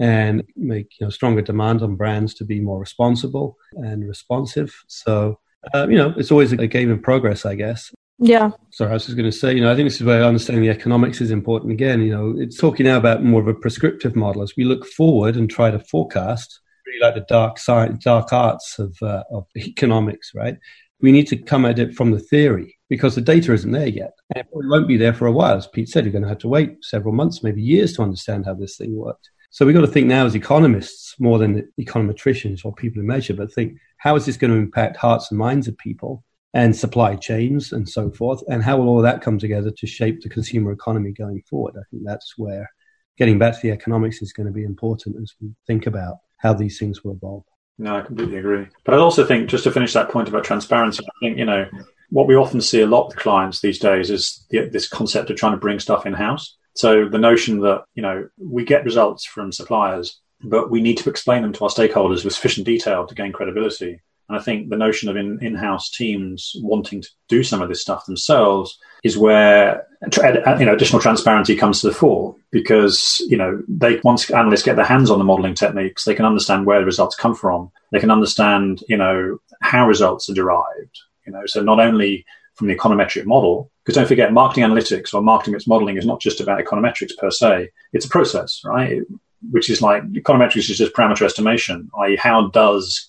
and 0.00 0.42
make 0.56 0.88
you 0.98 1.06
know 1.06 1.10
stronger 1.10 1.42
demand 1.42 1.82
on 1.82 1.94
brands 1.94 2.34
to 2.34 2.44
be 2.44 2.60
more 2.60 2.80
responsible 2.80 3.56
and 3.74 4.08
responsive. 4.08 4.74
So 4.88 5.38
uh, 5.72 5.86
you 5.88 5.96
know 5.96 6.14
it's 6.16 6.30
always 6.30 6.52
a 6.52 6.66
game 6.66 6.90
in 6.90 7.00
progress, 7.00 7.46
I 7.46 7.54
guess. 7.54 7.92
Yeah. 8.18 8.50
Sorry, 8.70 8.90
I 8.90 8.94
was 8.94 9.06
just 9.06 9.16
going 9.16 9.30
to 9.30 9.36
say, 9.36 9.54
you 9.54 9.60
know, 9.60 9.72
I 9.72 9.74
think 9.74 9.86
this 9.86 10.00
is 10.00 10.06
where 10.06 10.22
understanding 10.22 10.64
the 10.64 10.70
economics 10.70 11.20
is 11.20 11.30
important. 11.30 11.72
Again, 11.72 12.00
you 12.00 12.10
know, 12.10 12.34
it's 12.36 12.58
talking 12.58 12.86
now 12.86 12.96
about 12.96 13.24
more 13.24 13.40
of 13.40 13.48
a 13.48 13.54
prescriptive 13.54 14.14
model 14.14 14.42
as 14.42 14.54
we 14.56 14.64
look 14.64 14.86
forward 14.86 15.36
and 15.36 15.50
try 15.50 15.70
to 15.70 15.78
forecast, 15.78 16.60
really 16.86 17.00
like 17.00 17.14
the 17.14 17.26
dark 17.28 17.58
science, 17.58 18.04
dark 18.04 18.32
arts 18.32 18.78
of 18.78 18.96
uh, 19.02 19.24
of 19.32 19.46
economics, 19.56 20.32
right? 20.34 20.56
We 21.00 21.12
need 21.12 21.26
to 21.28 21.36
come 21.36 21.66
at 21.66 21.78
it 21.78 21.94
from 21.94 22.12
the 22.12 22.20
theory 22.20 22.78
because 22.88 23.14
the 23.14 23.20
data 23.20 23.52
isn't 23.52 23.72
there 23.72 23.88
yet. 23.88 24.12
And 24.30 24.40
it 24.44 24.50
probably 24.50 24.70
won't 24.70 24.88
be 24.88 24.96
there 24.96 25.12
for 25.12 25.26
a 25.26 25.32
while. 25.32 25.56
As 25.56 25.66
Pete 25.66 25.88
said, 25.88 26.04
you're 26.04 26.12
going 26.12 26.22
to 26.22 26.28
have 26.28 26.38
to 26.38 26.48
wait 26.48 26.82
several 26.82 27.12
months, 27.12 27.42
maybe 27.42 27.60
years 27.60 27.92
to 27.94 28.02
understand 28.02 28.46
how 28.46 28.54
this 28.54 28.76
thing 28.76 28.94
worked. 28.94 29.28
So 29.50 29.66
we've 29.66 29.74
got 29.74 29.82
to 29.82 29.88
think 29.88 30.06
now 30.06 30.24
as 30.24 30.34
economists 30.34 31.14
more 31.18 31.38
than 31.38 31.68
econometricians 31.80 32.64
or 32.64 32.72
people 32.72 33.02
who 33.02 33.06
measure, 33.06 33.34
but 33.34 33.52
think 33.52 33.78
how 33.98 34.16
is 34.16 34.24
this 34.26 34.36
going 34.36 34.52
to 34.52 34.56
impact 34.56 34.96
hearts 34.96 35.30
and 35.30 35.38
minds 35.38 35.68
of 35.68 35.76
people 35.78 36.24
and 36.54 36.74
supply 36.74 37.16
chains 37.16 37.72
and 37.72 37.88
so 37.88 38.10
forth? 38.10 38.42
And 38.48 38.62
how 38.62 38.78
will 38.78 38.88
all 38.88 39.02
that 39.02 39.20
come 39.20 39.38
together 39.38 39.70
to 39.70 39.86
shape 39.86 40.22
the 40.22 40.28
consumer 40.28 40.72
economy 40.72 41.12
going 41.12 41.42
forward? 41.50 41.74
I 41.76 41.82
think 41.90 42.04
that's 42.06 42.34
where 42.38 42.70
getting 43.18 43.38
back 43.38 43.54
to 43.54 43.60
the 43.62 43.72
economics 43.72 44.22
is 44.22 44.32
going 44.32 44.46
to 44.46 44.52
be 44.52 44.64
important 44.64 45.16
as 45.20 45.34
we 45.40 45.50
think 45.66 45.86
about 45.86 46.18
how 46.38 46.54
these 46.54 46.78
things 46.78 47.04
will 47.04 47.12
evolve. 47.12 47.44
No, 47.76 47.96
I 47.96 48.02
completely 48.02 48.38
agree. 48.38 48.66
But 48.84 48.94
I 48.94 48.98
also 48.98 49.26
think, 49.26 49.48
just 49.48 49.64
to 49.64 49.72
finish 49.72 49.92
that 49.94 50.10
point 50.10 50.28
about 50.28 50.44
transparency, 50.44 51.02
I 51.04 51.18
think, 51.20 51.38
you 51.38 51.44
know, 51.44 51.66
what 52.10 52.28
we 52.28 52.36
often 52.36 52.60
see 52.60 52.82
a 52.82 52.86
lot 52.86 53.08
with 53.08 53.16
clients 53.16 53.60
these 53.60 53.80
days 53.80 54.10
is 54.10 54.46
the, 54.50 54.68
this 54.68 54.88
concept 54.88 55.30
of 55.30 55.36
trying 55.36 55.54
to 55.54 55.58
bring 55.58 55.80
stuff 55.80 56.06
in 56.06 56.12
house. 56.12 56.56
So 56.76 57.08
the 57.08 57.18
notion 57.18 57.60
that, 57.60 57.84
you 57.94 58.02
know, 58.02 58.28
we 58.38 58.64
get 58.64 58.84
results 58.84 59.24
from 59.24 59.50
suppliers, 59.50 60.20
but 60.40 60.70
we 60.70 60.80
need 60.80 60.98
to 60.98 61.10
explain 61.10 61.42
them 61.42 61.52
to 61.54 61.64
our 61.64 61.70
stakeholders 61.70 62.24
with 62.24 62.34
sufficient 62.34 62.66
detail 62.66 63.06
to 63.06 63.14
gain 63.14 63.32
credibility. 63.32 64.00
And 64.28 64.38
I 64.38 64.40
think 64.40 64.70
the 64.70 64.76
notion 64.76 65.08
of 65.08 65.16
in, 65.16 65.38
in-house 65.42 65.90
teams 65.90 66.52
wanting 66.62 67.02
to 67.02 67.08
do 67.28 67.42
some 67.42 67.60
of 67.60 67.68
this 67.68 67.82
stuff 67.82 68.06
themselves 68.06 68.78
is 69.02 69.18
where 69.18 69.86
uh, 70.02 70.56
you 70.58 70.64
know 70.64 70.72
additional 70.72 71.02
transparency 71.02 71.54
comes 71.54 71.80
to 71.80 71.88
the 71.88 71.94
fore 71.94 72.34
because 72.50 73.20
you 73.28 73.36
know 73.36 73.62
they 73.68 74.00
once 74.02 74.30
analysts 74.30 74.62
get 74.62 74.76
their 74.76 74.84
hands 74.84 75.10
on 75.10 75.18
the 75.18 75.24
modeling 75.24 75.54
techniques, 75.54 76.04
they 76.04 76.14
can 76.14 76.24
understand 76.24 76.64
where 76.64 76.80
the 76.80 76.86
results 76.86 77.16
come 77.16 77.34
from. 77.34 77.70
They 77.92 78.00
can 78.00 78.10
understand 78.10 78.82
you 78.88 78.96
know 78.96 79.38
how 79.60 79.86
results 79.86 80.28
are 80.30 80.34
derived. 80.34 80.98
You 81.26 81.32
know, 81.32 81.42
so 81.46 81.62
not 81.62 81.80
only 81.80 82.24
from 82.54 82.68
the 82.68 82.76
econometric 82.76 83.26
model, 83.26 83.70
because 83.84 83.96
don't 83.96 84.08
forget, 84.08 84.32
marketing 84.32 84.64
analytics 84.64 85.12
or 85.12 85.20
marketing 85.20 85.52
mix 85.52 85.66
modeling 85.66 85.98
is 85.98 86.06
not 86.06 86.20
just 86.20 86.40
about 86.40 86.62
econometrics 86.64 87.16
per 87.18 87.30
se. 87.30 87.70
It's 87.92 88.06
a 88.06 88.10
process, 88.10 88.62
right? 88.64 89.02
Which 89.50 89.68
is 89.68 89.82
like 89.82 90.02
econometrics 90.12 90.70
is 90.70 90.78
just 90.78 90.94
parameter 90.94 91.22
estimation, 91.22 91.90
i.e., 92.00 92.16
how 92.16 92.48
does 92.48 93.06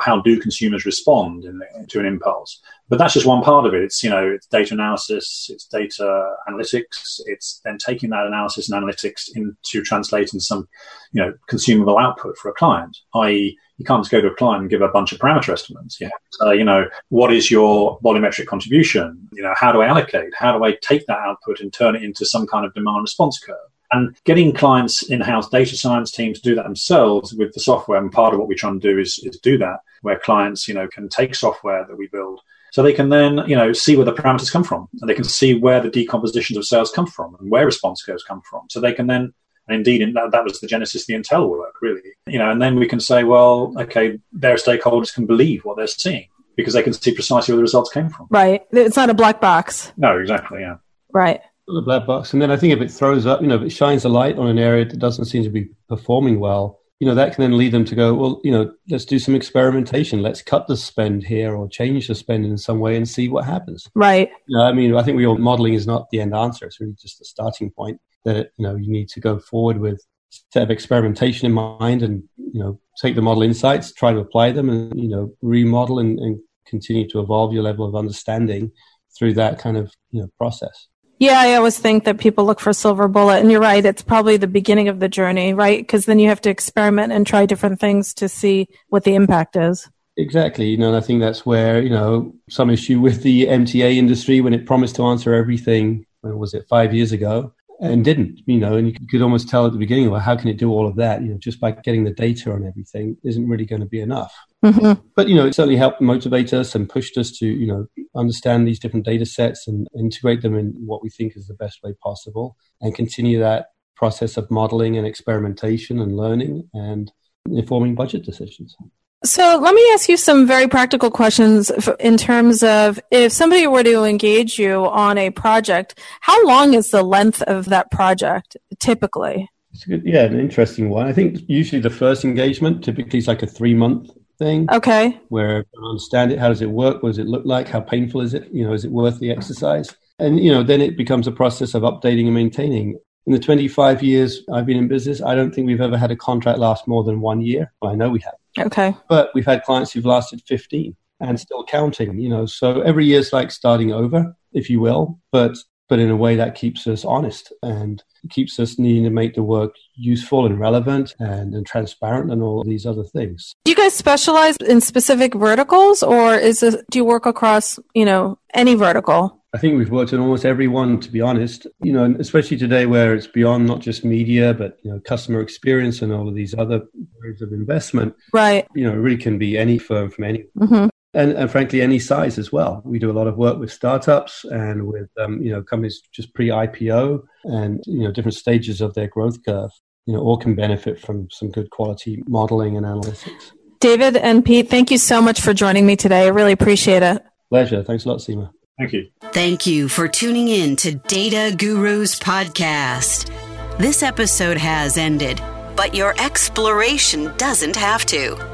how 0.00 0.20
do 0.20 0.40
consumers 0.40 0.84
respond 0.84 1.44
in, 1.44 1.60
to 1.88 2.00
an 2.00 2.06
impulse? 2.06 2.60
But 2.88 2.98
that's 2.98 3.14
just 3.14 3.26
one 3.26 3.42
part 3.42 3.66
of 3.66 3.74
it. 3.74 3.82
It's 3.82 4.02
you 4.02 4.10
know 4.10 4.26
it's 4.26 4.46
data 4.46 4.74
analysis, 4.74 5.48
it's 5.52 5.66
data 5.66 6.34
analytics, 6.48 7.20
it's 7.26 7.60
then 7.64 7.78
taking 7.78 8.10
that 8.10 8.26
analysis 8.26 8.70
and 8.70 8.82
analytics 8.82 9.28
into 9.34 9.82
translating 9.82 10.40
some 10.40 10.68
you 11.12 11.22
know 11.22 11.34
consumable 11.48 11.98
output 11.98 12.36
for 12.38 12.50
a 12.50 12.54
client. 12.54 12.96
I.e., 13.14 13.56
you 13.78 13.84
can't 13.84 14.02
just 14.02 14.12
go 14.12 14.20
to 14.20 14.28
a 14.28 14.34
client 14.34 14.62
and 14.62 14.70
give 14.70 14.82
a 14.82 14.88
bunch 14.88 15.12
of 15.12 15.18
parameter 15.18 15.52
estimates. 15.52 16.00
You 16.00 16.06
have 16.06 16.50
to 16.52 16.56
you 16.56 16.64
know, 16.64 16.86
what 17.08 17.32
is 17.32 17.50
your 17.50 17.98
volumetric 18.00 18.46
contribution? 18.46 19.28
You 19.32 19.42
know, 19.42 19.54
how 19.56 19.72
do 19.72 19.80
I 19.80 19.86
allocate? 19.86 20.32
How 20.38 20.56
do 20.56 20.64
I 20.64 20.76
take 20.82 21.06
that 21.06 21.18
output 21.18 21.60
and 21.60 21.72
turn 21.72 21.96
it 21.96 22.02
into 22.02 22.24
some 22.24 22.46
kind 22.46 22.64
of 22.64 22.74
demand 22.74 23.02
response 23.02 23.38
curve? 23.38 23.56
And 23.94 24.16
getting 24.24 24.52
clients 24.52 25.04
in-house 25.04 25.48
data 25.48 25.76
science 25.76 26.10
teams 26.10 26.40
to 26.40 26.48
do 26.50 26.56
that 26.56 26.64
themselves 26.64 27.32
with 27.32 27.54
the 27.54 27.60
software, 27.60 27.98
and 27.98 28.10
part 28.10 28.34
of 28.34 28.40
what 28.40 28.48
we're 28.48 28.56
trying 28.56 28.80
to 28.80 28.92
do 28.92 28.98
is, 28.98 29.20
is 29.22 29.38
do 29.38 29.56
that, 29.58 29.78
where 30.02 30.18
clients, 30.18 30.66
you 30.66 30.74
know, 30.74 30.88
can 30.88 31.08
take 31.08 31.36
software 31.36 31.86
that 31.86 31.96
we 31.96 32.08
build 32.08 32.40
so 32.72 32.82
they 32.82 32.92
can 32.92 33.08
then, 33.08 33.38
you 33.46 33.54
know, 33.54 33.72
see 33.72 33.94
where 33.94 34.04
the 34.04 34.12
parameters 34.12 34.50
come 34.50 34.64
from 34.64 34.88
and 35.00 35.08
they 35.08 35.14
can 35.14 35.22
see 35.22 35.54
where 35.54 35.80
the 35.80 35.88
decompositions 35.88 36.56
of 36.56 36.64
sales 36.64 36.90
come 36.90 37.06
from 37.06 37.36
and 37.38 37.48
where 37.48 37.64
response 37.64 38.02
curves 38.02 38.24
come 38.24 38.42
from. 38.50 38.62
So 38.68 38.80
they 38.80 38.92
can 38.92 39.06
then, 39.06 39.32
and 39.68 39.76
indeed, 39.76 40.12
that, 40.16 40.32
that 40.32 40.42
was 40.42 40.58
the 40.58 40.66
genesis 40.66 41.02
of 41.02 41.06
the 41.06 41.14
Intel 41.14 41.48
work, 41.48 41.74
really, 41.80 42.02
you 42.26 42.36
know, 42.36 42.50
and 42.50 42.60
then 42.60 42.74
we 42.74 42.88
can 42.88 42.98
say, 42.98 43.22
well, 43.22 43.72
okay, 43.78 44.18
their 44.32 44.56
stakeholders 44.56 45.14
can 45.14 45.24
believe 45.24 45.64
what 45.64 45.76
they're 45.76 45.86
seeing 45.86 46.26
because 46.56 46.74
they 46.74 46.82
can 46.82 46.92
see 46.92 47.14
precisely 47.14 47.52
where 47.52 47.58
the 47.58 47.62
results 47.62 47.92
came 47.92 48.08
from. 48.08 48.26
Right. 48.28 48.62
It's 48.72 48.96
not 48.96 49.08
a 49.08 49.14
black 49.14 49.40
box. 49.40 49.92
No, 49.96 50.18
exactly. 50.18 50.62
Yeah. 50.62 50.78
Right 51.12 51.42
the 51.66 51.82
black 51.82 52.06
box. 52.06 52.32
And 52.32 52.42
then 52.42 52.50
I 52.50 52.56
think 52.56 52.72
if 52.72 52.80
it 52.80 52.90
throws 52.90 53.26
up, 53.26 53.40
you 53.40 53.46
know, 53.46 53.56
if 53.56 53.62
it 53.62 53.70
shines 53.70 54.04
a 54.04 54.08
light 54.08 54.38
on 54.38 54.48
an 54.48 54.58
area 54.58 54.84
that 54.84 54.98
doesn't 54.98 55.26
seem 55.26 55.44
to 55.44 55.50
be 55.50 55.68
performing 55.88 56.40
well, 56.40 56.80
you 57.00 57.08
know, 57.08 57.14
that 57.14 57.34
can 57.34 57.42
then 57.42 57.58
lead 57.58 57.72
them 57.72 57.84
to 57.86 57.94
go, 57.94 58.14
well, 58.14 58.40
you 58.44 58.52
know, 58.52 58.72
let's 58.88 59.04
do 59.04 59.18
some 59.18 59.34
experimentation. 59.34 60.22
Let's 60.22 60.42
cut 60.42 60.68
the 60.68 60.76
spend 60.76 61.24
here 61.24 61.54
or 61.54 61.68
change 61.68 62.06
the 62.06 62.14
spend 62.14 62.46
in 62.46 62.56
some 62.56 62.78
way 62.78 62.96
and 62.96 63.08
see 63.08 63.28
what 63.28 63.44
happens. 63.44 63.88
Right. 63.94 64.30
You 64.46 64.58
know, 64.58 64.64
I 64.64 64.72
mean, 64.72 64.94
I 64.94 65.02
think 65.02 65.16
we 65.16 65.26
all 65.26 65.36
modeling 65.36 65.74
is 65.74 65.86
not 65.86 66.08
the 66.10 66.20
end 66.20 66.34
answer. 66.34 66.66
It's 66.66 66.80
really 66.80 66.96
just 67.00 67.18
the 67.18 67.24
starting 67.24 67.70
point 67.70 68.00
that, 68.24 68.50
you 68.56 68.62
know, 68.62 68.76
you 68.76 68.90
need 68.90 69.08
to 69.10 69.20
go 69.20 69.38
forward 69.38 69.78
with 69.78 70.04
set 70.52 70.62
of 70.62 70.70
experimentation 70.70 71.46
in 71.46 71.52
mind 71.52 72.02
and, 72.02 72.22
you 72.36 72.60
know, 72.60 72.80
take 73.00 73.16
the 73.16 73.22
model 73.22 73.42
insights, 73.42 73.92
try 73.92 74.12
to 74.12 74.18
apply 74.18 74.52
them 74.52 74.68
and, 74.70 74.98
you 74.98 75.08
know, 75.08 75.32
remodel 75.42 75.98
and, 75.98 76.18
and 76.18 76.38
continue 76.66 77.08
to 77.08 77.20
evolve 77.20 77.52
your 77.52 77.62
level 77.62 77.86
of 77.86 77.94
understanding 77.94 78.70
through 79.16 79.34
that 79.34 79.58
kind 79.58 79.76
of, 79.76 79.92
you 80.10 80.20
know, 80.20 80.28
process. 80.38 80.88
Yeah, 81.24 81.40
I 81.40 81.54
always 81.54 81.78
think 81.78 82.04
that 82.04 82.18
people 82.18 82.44
look 82.44 82.60
for 82.60 82.68
a 82.68 82.74
silver 82.74 83.08
bullet, 83.08 83.40
and 83.40 83.50
you're 83.50 83.58
right. 83.58 83.82
It's 83.82 84.02
probably 84.02 84.36
the 84.36 84.46
beginning 84.46 84.88
of 84.88 85.00
the 85.00 85.08
journey, 85.08 85.54
right? 85.54 85.78
Because 85.78 86.04
then 86.04 86.18
you 86.18 86.28
have 86.28 86.42
to 86.42 86.50
experiment 86.50 87.14
and 87.14 87.26
try 87.26 87.46
different 87.46 87.80
things 87.80 88.12
to 88.14 88.28
see 88.28 88.68
what 88.88 89.04
the 89.04 89.14
impact 89.14 89.56
is. 89.56 89.88
Exactly. 90.18 90.66
You 90.66 90.76
know, 90.76 90.88
and 90.88 90.96
I 90.98 91.00
think 91.00 91.22
that's 91.22 91.46
where 91.46 91.80
you 91.80 91.88
know 91.88 92.34
some 92.50 92.68
issue 92.68 93.00
with 93.00 93.22
the 93.22 93.46
MTA 93.46 93.96
industry 93.96 94.42
when 94.42 94.52
it 94.52 94.66
promised 94.66 94.96
to 94.96 95.06
answer 95.06 95.32
everything. 95.32 96.04
When 96.20 96.36
was 96.36 96.52
it 96.52 96.66
five 96.68 96.92
years 96.92 97.10
ago? 97.10 97.54
and 97.80 98.04
didn't, 98.04 98.40
you 98.46 98.58
know, 98.58 98.76
and 98.76 98.86
you 98.86 99.06
could 99.10 99.20
almost 99.20 99.48
tell 99.48 99.66
at 99.66 99.72
the 99.72 99.78
beginning, 99.78 100.08
well, 100.08 100.20
how 100.20 100.36
can 100.36 100.48
it 100.48 100.58
do 100.58 100.70
all 100.70 100.86
of 100.86 100.96
that? 100.96 101.22
You 101.22 101.28
know, 101.28 101.38
just 101.38 101.60
by 101.60 101.72
getting 101.72 102.04
the 102.04 102.12
data 102.12 102.52
on 102.52 102.64
everything 102.64 103.16
isn't 103.24 103.48
really 103.48 103.66
going 103.66 103.80
to 103.80 103.86
be 103.86 104.00
enough. 104.00 104.32
Mm-hmm. 104.64 105.06
But, 105.14 105.28
you 105.28 105.34
know, 105.34 105.46
it 105.46 105.54
certainly 105.54 105.76
helped 105.76 106.00
motivate 106.00 106.54
us 106.54 106.74
and 106.74 106.88
pushed 106.88 107.18
us 107.18 107.30
to, 107.38 107.46
you 107.46 107.66
know, 107.66 107.86
understand 108.16 108.66
these 108.66 108.78
different 108.78 109.04
data 109.04 109.26
sets 109.26 109.68
and 109.68 109.86
integrate 109.98 110.40
them 110.40 110.56
in 110.56 110.72
what 110.78 111.02
we 111.02 111.10
think 111.10 111.36
is 111.36 111.46
the 111.46 111.54
best 111.54 111.82
way 111.82 111.92
possible 112.02 112.56
and 112.80 112.94
continue 112.94 113.38
that 113.38 113.66
process 113.94 114.38
of 114.38 114.50
modeling 114.50 114.96
and 114.96 115.06
experimentation 115.06 116.00
and 116.00 116.16
learning 116.16 116.68
and 116.72 117.12
informing 117.50 117.94
budget 117.94 118.24
decisions. 118.24 118.74
So 119.22 119.58
let 119.62 119.74
me 119.74 119.86
ask 119.92 120.08
you 120.08 120.16
some 120.16 120.46
very 120.46 120.66
practical 120.66 121.10
questions 121.10 121.70
in 122.00 122.16
terms 122.16 122.62
of 122.62 122.98
if 123.10 123.32
somebody 123.32 123.66
were 123.66 123.82
to 123.82 124.04
engage 124.04 124.58
you 124.58 124.86
on 124.86 125.18
a 125.18 125.30
project, 125.30 125.98
how 126.20 126.46
long 126.46 126.74
is 126.74 126.90
the 126.90 127.02
length 127.02 127.42
of 127.42 127.66
that 127.66 127.90
project 127.90 128.56
typically? 128.80 129.48
It's 129.72 129.84
good, 129.84 130.02
yeah, 130.04 130.24
an 130.24 130.38
interesting 130.38 130.88
one. 130.88 131.06
I 131.06 131.12
think 131.12 131.38
usually 131.48 131.80
the 131.80 131.90
first 131.90 132.24
engagement 132.24 132.84
typically 132.84 133.18
is 133.18 133.26
like 133.26 133.42
a 133.42 133.46
three 133.46 133.74
month 133.74 134.10
thing. 134.38 134.68
Okay. 134.70 135.20
Where 135.28 135.64
I 135.80 135.88
understand 135.88 136.32
it. 136.32 136.38
How 136.38 136.48
does 136.48 136.62
it 136.62 136.70
work? 136.70 137.02
What 137.02 137.10
does 137.10 137.18
it 137.18 137.26
look 137.26 137.44
like? 137.44 137.68
How 137.68 137.80
painful 137.80 138.20
is 138.20 138.34
it? 138.34 138.48
You 138.52 138.66
know, 138.66 138.72
is 138.72 138.84
it 138.84 138.90
worth 138.90 139.18
the 139.18 139.30
exercise? 139.30 139.94
And, 140.18 140.38
you 140.38 140.52
know, 140.52 140.62
then 140.62 140.80
it 140.80 140.96
becomes 140.96 141.26
a 141.26 141.32
process 141.32 141.74
of 141.74 141.82
updating 141.82 142.26
and 142.26 142.34
maintaining. 142.34 142.98
In 143.26 143.32
the 143.32 143.38
25 143.38 144.02
years 144.02 144.42
I've 144.52 144.66
been 144.66 144.76
in 144.76 144.86
business, 144.86 145.22
I 145.22 145.34
don't 145.34 145.54
think 145.54 145.66
we've 145.66 145.80
ever 145.80 145.96
had 145.96 146.10
a 146.10 146.16
contract 146.16 146.58
last 146.58 146.86
more 146.86 147.02
than 147.02 147.20
one 147.20 147.40
year. 147.40 147.72
Well, 147.80 147.90
I 147.90 147.94
know 147.94 148.10
we 148.10 148.20
have. 148.20 148.66
Okay. 148.66 148.94
But 149.08 149.30
we've 149.34 149.46
had 149.46 149.64
clients 149.64 149.92
who've 149.92 150.04
lasted 150.04 150.42
15 150.46 150.94
and 151.20 151.40
still 151.40 151.64
counting, 151.64 152.18
you 152.18 152.28
know. 152.28 152.46
So 152.46 152.82
every 152.82 153.06
year's 153.06 153.32
like 153.32 153.50
starting 153.50 153.92
over, 153.92 154.36
if 154.52 154.68
you 154.68 154.80
will, 154.80 155.18
but 155.32 155.56
but 155.88 155.98
in 155.98 156.10
a 156.10 156.16
way 156.16 156.36
that 156.36 156.54
keeps 156.54 156.86
us 156.86 157.04
honest 157.04 157.52
and 157.62 158.02
keeps 158.30 158.58
us 158.58 158.78
needing 158.78 159.04
to 159.04 159.10
make 159.10 159.34
the 159.34 159.42
work 159.42 159.74
useful 159.96 160.46
and 160.46 160.58
relevant 160.58 161.14
and, 161.18 161.54
and 161.54 161.66
transparent 161.66 162.32
and 162.32 162.42
all 162.42 162.64
these 162.64 162.86
other 162.86 163.04
things. 163.04 163.54
Do 163.64 163.70
you 163.70 163.76
guys 163.76 163.94
specialize 163.94 164.56
in 164.56 164.80
specific 164.80 165.34
verticals 165.34 166.02
or 166.02 166.34
is 166.34 166.60
this, 166.60 166.76
do 166.90 166.98
you 166.98 167.04
work 167.04 167.26
across, 167.26 167.78
you 167.94 168.04
know, 168.04 168.38
any 168.54 168.74
vertical? 168.74 169.40
I 169.52 169.58
think 169.58 169.78
we've 169.78 169.90
worked 169.90 170.12
on 170.12 170.18
almost 170.18 170.44
every 170.44 170.66
one, 170.66 170.98
to 170.98 171.12
be 171.12 171.20
honest. 171.20 171.68
You 171.80 171.92
know, 171.92 172.16
especially 172.18 172.56
today 172.56 172.86
where 172.86 173.14
it's 173.14 173.28
beyond 173.28 173.68
not 173.68 173.78
just 173.78 174.04
media, 174.04 174.52
but 174.52 174.78
you 174.82 174.90
know, 174.90 174.98
customer 175.00 175.40
experience 175.40 176.02
and 176.02 176.12
all 176.12 176.28
of 176.28 176.34
these 176.34 176.54
other 176.58 176.82
areas 177.22 177.40
of 177.40 177.52
investment. 177.52 178.16
Right. 178.32 178.66
You 178.74 178.82
know, 178.82 178.92
it 178.92 178.96
really 178.96 179.16
can 179.16 179.38
be 179.38 179.56
any 179.56 179.78
firm 179.78 180.10
from 180.10 180.24
any. 180.24 180.46
Mm-hmm 180.58 180.88
and, 181.14 181.32
and, 181.32 181.50
frankly, 181.50 181.80
any 181.80 181.98
size 181.98 182.38
as 182.38 182.52
well. 182.52 182.82
We 182.84 182.98
do 182.98 183.10
a 183.10 183.12
lot 183.12 183.26
of 183.26 183.36
work 183.36 183.58
with 183.58 183.72
startups 183.72 184.44
and 184.44 184.86
with 184.86 185.08
um, 185.20 185.40
you 185.40 185.52
know 185.52 185.62
companies 185.62 186.02
just 186.12 186.34
pre-IPO 186.34 187.22
and 187.44 187.82
you 187.86 188.00
know 188.00 188.12
different 188.12 188.34
stages 188.34 188.80
of 188.80 188.94
their 188.94 189.08
growth 189.08 189.44
curve. 189.44 189.70
You 190.06 190.14
know, 190.14 190.20
all 190.20 190.36
can 190.36 190.54
benefit 190.54 191.00
from 191.00 191.28
some 191.30 191.50
good 191.50 191.70
quality 191.70 192.22
modeling 192.26 192.76
and 192.76 192.84
analytics. 192.84 193.52
David 193.80 194.16
and 194.16 194.44
Pete, 194.44 194.68
thank 194.68 194.90
you 194.90 194.98
so 194.98 195.20
much 195.20 195.40
for 195.40 195.54
joining 195.54 195.86
me 195.86 195.96
today. 195.96 196.24
I 196.24 196.28
really 196.28 196.52
appreciate 196.52 197.02
it. 197.02 197.22
Pleasure. 197.50 197.82
Thanks 197.82 198.04
a 198.04 198.08
lot, 198.08 198.18
Seema. 198.18 198.50
Thank 198.78 198.92
you. 198.92 199.08
Thank 199.32 199.66
you 199.66 199.88
for 199.88 200.08
tuning 200.08 200.48
in 200.48 200.76
to 200.76 200.94
Data 200.94 201.54
Gurus 201.56 202.18
Podcast. 202.18 203.30
This 203.78 204.02
episode 204.02 204.56
has 204.56 204.96
ended, 204.96 205.40
but 205.76 205.94
your 205.94 206.14
exploration 206.18 207.32
doesn't 207.36 207.76
have 207.76 208.04
to. 208.06 208.53